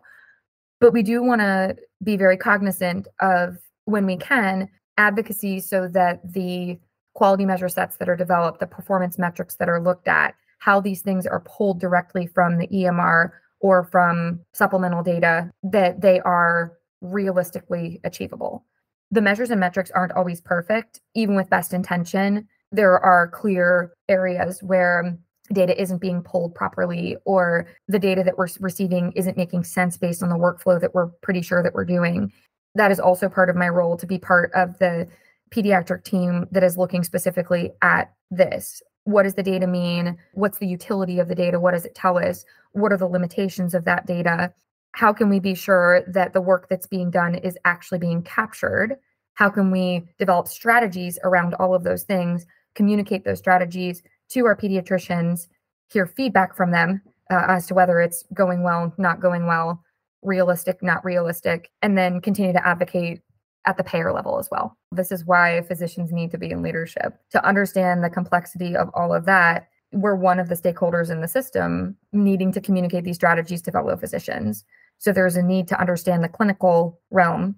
But 0.80 0.92
we 0.92 1.02
do 1.02 1.22
want 1.22 1.40
to 1.40 1.76
be 2.02 2.16
very 2.16 2.36
cognizant 2.36 3.08
of 3.20 3.58
when 3.84 4.06
we 4.06 4.16
can 4.16 4.68
advocacy 4.98 5.60
so 5.60 5.88
that 5.88 6.20
the 6.32 6.78
quality 7.14 7.46
measure 7.46 7.68
sets 7.68 7.96
that 7.96 8.08
are 8.08 8.16
developed, 8.16 8.60
the 8.60 8.66
performance 8.66 9.18
metrics 9.18 9.56
that 9.56 9.68
are 9.68 9.80
looked 9.80 10.08
at, 10.08 10.34
how 10.58 10.80
these 10.80 11.00
things 11.00 11.26
are 11.26 11.40
pulled 11.40 11.80
directly 11.80 12.26
from 12.26 12.58
the 12.58 12.68
EMR 12.68 13.30
or 13.60 13.84
from 13.84 14.40
supplemental 14.52 15.02
data, 15.02 15.50
that 15.62 16.00
they 16.00 16.20
are 16.20 16.72
realistically 17.00 18.00
achievable. 18.04 18.64
The 19.10 19.20
measures 19.20 19.50
and 19.50 19.60
metrics 19.60 19.90
aren't 19.92 20.12
always 20.12 20.40
perfect, 20.40 21.00
even 21.14 21.36
with 21.36 21.50
best 21.50 21.72
intention. 21.72 22.48
There 22.72 22.98
are 22.98 23.28
clear 23.28 23.92
areas 24.08 24.62
where 24.62 25.16
data 25.52 25.80
isn't 25.80 25.98
being 26.00 26.22
pulled 26.22 26.54
properly 26.54 27.16
or 27.24 27.66
the 27.86 28.00
data 28.00 28.24
that 28.24 28.36
we're 28.36 28.48
receiving 28.58 29.12
isn't 29.12 29.36
making 29.36 29.62
sense 29.64 29.96
based 29.96 30.22
on 30.22 30.28
the 30.28 30.34
workflow 30.34 30.80
that 30.80 30.94
we're 30.94 31.06
pretty 31.22 31.40
sure 31.40 31.62
that 31.62 31.74
we're 31.74 31.84
doing. 31.84 32.32
That 32.74 32.90
is 32.90 32.98
also 32.98 33.28
part 33.28 33.48
of 33.48 33.56
my 33.56 33.68
role 33.68 33.96
to 33.96 34.06
be 34.06 34.18
part 34.18 34.50
of 34.54 34.78
the 34.78 35.06
pediatric 35.50 36.02
team 36.02 36.46
that 36.50 36.64
is 36.64 36.76
looking 36.76 37.04
specifically 37.04 37.70
at 37.82 38.12
this. 38.30 38.82
What 39.04 39.22
does 39.22 39.34
the 39.34 39.42
data 39.42 39.68
mean? 39.68 40.18
What's 40.34 40.58
the 40.58 40.66
utility 40.66 41.20
of 41.20 41.28
the 41.28 41.34
data? 41.36 41.60
What 41.60 41.72
does 41.72 41.84
it 41.84 41.94
tell 41.94 42.18
us? 42.18 42.44
What 42.72 42.92
are 42.92 42.96
the 42.96 43.06
limitations 43.06 43.72
of 43.72 43.84
that 43.84 44.06
data? 44.06 44.52
How 44.96 45.12
can 45.12 45.28
we 45.28 45.40
be 45.40 45.54
sure 45.54 46.02
that 46.06 46.32
the 46.32 46.40
work 46.40 46.68
that's 46.70 46.86
being 46.86 47.10
done 47.10 47.34
is 47.34 47.58
actually 47.66 47.98
being 47.98 48.22
captured? 48.22 48.96
How 49.34 49.50
can 49.50 49.70
we 49.70 50.08
develop 50.18 50.48
strategies 50.48 51.18
around 51.22 51.52
all 51.56 51.74
of 51.74 51.84
those 51.84 52.04
things, 52.04 52.46
communicate 52.74 53.22
those 53.22 53.36
strategies 53.36 54.02
to 54.30 54.46
our 54.46 54.56
pediatricians, 54.56 55.48
hear 55.92 56.06
feedback 56.06 56.56
from 56.56 56.70
them 56.70 57.02
uh, 57.30 57.44
as 57.46 57.66
to 57.66 57.74
whether 57.74 58.00
it's 58.00 58.24
going 58.32 58.62
well, 58.62 58.90
not 58.96 59.20
going 59.20 59.46
well, 59.46 59.84
realistic, 60.22 60.82
not 60.82 61.04
realistic, 61.04 61.70
and 61.82 61.98
then 61.98 62.22
continue 62.22 62.54
to 62.54 62.66
advocate 62.66 63.20
at 63.66 63.76
the 63.76 63.84
payer 63.84 64.14
level 64.14 64.38
as 64.38 64.48
well. 64.50 64.78
This 64.92 65.12
is 65.12 65.26
why 65.26 65.60
physicians 65.68 66.10
need 66.10 66.30
to 66.30 66.38
be 66.38 66.50
in 66.50 66.62
leadership 66.62 67.18
to 67.32 67.46
understand 67.46 68.02
the 68.02 68.08
complexity 68.08 68.74
of 68.74 68.88
all 68.94 69.12
of 69.12 69.26
that. 69.26 69.68
We're 69.92 70.16
one 70.16 70.38
of 70.38 70.48
the 70.48 70.54
stakeholders 70.54 71.10
in 71.10 71.20
the 71.20 71.28
system 71.28 71.98
needing 72.14 72.50
to 72.52 72.62
communicate 72.62 73.04
these 73.04 73.16
strategies 73.16 73.60
to 73.62 73.72
fellow 73.72 73.94
physicians. 73.98 74.64
So 74.98 75.12
there's 75.12 75.36
a 75.36 75.42
need 75.42 75.68
to 75.68 75.80
understand 75.80 76.24
the 76.24 76.28
clinical 76.28 77.00
realm 77.10 77.56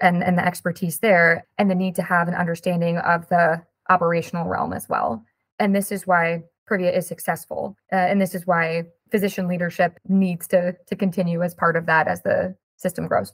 and, 0.00 0.22
and 0.22 0.38
the 0.38 0.46
expertise 0.46 1.00
there, 1.00 1.46
and 1.58 1.70
the 1.70 1.74
need 1.74 1.96
to 1.96 2.02
have 2.02 2.28
an 2.28 2.34
understanding 2.34 2.98
of 2.98 3.28
the 3.28 3.62
operational 3.88 4.46
realm 4.46 4.72
as 4.72 4.88
well. 4.88 5.24
And 5.58 5.74
this 5.74 5.90
is 5.90 6.06
why 6.06 6.44
Privia 6.70 6.96
is 6.96 7.06
successful. 7.06 7.76
Uh, 7.92 7.96
and 7.96 8.20
this 8.20 8.34
is 8.34 8.46
why 8.46 8.84
physician 9.10 9.48
leadership 9.48 9.98
needs 10.06 10.46
to, 10.48 10.76
to 10.86 10.94
continue 10.94 11.42
as 11.42 11.54
part 11.54 11.74
of 11.74 11.86
that 11.86 12.06
as 12.06 12.22
the 12.22 12.54
system 12.76 13.08
grows. 13.08 13.32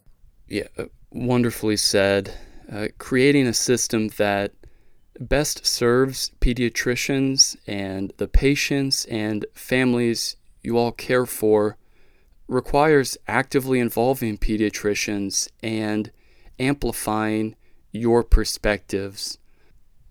Yeah, 0.49 0.69
uh, 0.79 0.85
wonderfully 1.11 1.77
said. 1.77 2.33
Uh, 2.73 2.89
creating 2.97 3.47
a 3.47 3.53
system 3.53 4.09
that 4.17 4.53
best 5.21 5.67
serves 5.67 6.31
pediatricians 6.41 7.57
and 7.67 8.13
the 8.17 8.29
patients 8.29 9.05
and 9.07 9.45
families 9.55 10.37
you 10.63 10.79
all 10.79 10.93
care 10.93 11.27
for 11.27 11.77
requires 12.49 13.17
actively 13.27 13.81
involving 13.81 14.39
pediatricians 14.39 15.49
and 15.63 16.11
amplifying 16.59 17.57
your 17.91 18.23
perspectives. 18.23 19.39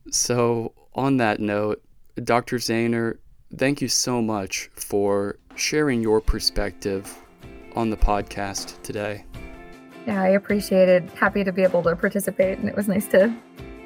So, 0.09 0.73
on 0.93 1.17
that 1.17 1.39
note, 1.39 1.81
Dr. 2.23 2.57
Zaner, 2.57 3.17
thank 3.57 3.81
you 3.81 3.87
so 3.87 4.21
much 4.21 4.69
for 4.75 5.37
sharing 5.55 6.01
your 6.01 6.21
perspective 6.21 7.15
on 7.75 7.89
the 7.89 7.97
podcast 7.97 8.81
today. 8.83 9.25
Yeah, 10.05 10.21
I 10.21 10.29
appreciate 10.29 10.89
it. 10.89 11.09
Happy 11.11 11.43
to 11.43 11.51
be 11.51 11.63
able 11.63 11.81
to 11.83 11.95
participate, 11.95 12.57
and 12.57 12.67
it 12.67 12.75
was 12.75 12.87
nice 12.87 13.07
to 13.07 13.33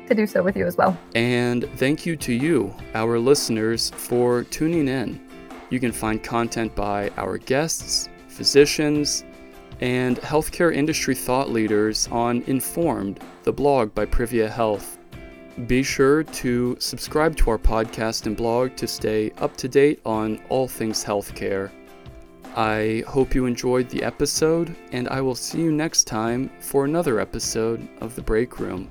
to 0.07 0.15
do 0.15 0.25
so 0.25 0.41
with 0.41 0.55
you 0.55 0.65
as 0.65 0.77
well. 0.77 0.97
And 1.15 1.69
thank 1.75 2.05
you 2.05 2.15
to 2.17 2.33
you, 2.33 2.73
our 2.95 3.19
listeners, 3.19 3.89
for 3.91 4.43
tuning 4.43 4.87
in. 4.87 5.21
You 5.69 5.79
can 5.81 5.91
find 5.91 6.23
content 6.23 6.73
by 6.75 7.09
our 7.17 7.37
guests, 7.37 8.07
physicians, 8.37 9.25
and 9.81 10.17
healthcare 10.17 10.73
industry 10.73 11.15
thought 11.15 11.49
leaders 11.49 12.07
on 12.11 12.43
Informed, 12.47 13.19
the 13.43 13.51
blog 13.51 13.93
by 13.93 14.05
Privia 14.05 14.49
Health. 14.49 14.97
Be 15.65 15.81
sure 15.81 16.23
to 16.23 16.77
subscribe 16.79 17.35
to 17.37 17.49
our 17.49 17.57
podcast 17.57 18.27
and 18.27 18.37
blog 18.37 18.75
to 18.75 18.87
stay 18.87 19.31
up 19.39 19.57
to 19.57 19.67
date 19.67 19.99
on 20.05 20.39
all 20.49 20.67
things 20.67 21.03
healthcare. 21.03 21.71
I 22.55 23.03
hope 23.07 23.35
you 23.35 23.45
enjoyed 23.45 23.89
the 23.89 24.03
episode, 24.03 24.75
and 24.91 25.07
I 25.09 25.21
will 25.21 25.35
see 25.35 25.61
you 25.61 25.71
next 25.71 26.05
time 26.05 26.49
for 26.59 26.85
another 26.85 27.19
episode 27.19 27.87
of 28.01 28.15
The 28.15 28.21
Break 28.21 28.59
Room. 28.59 28.89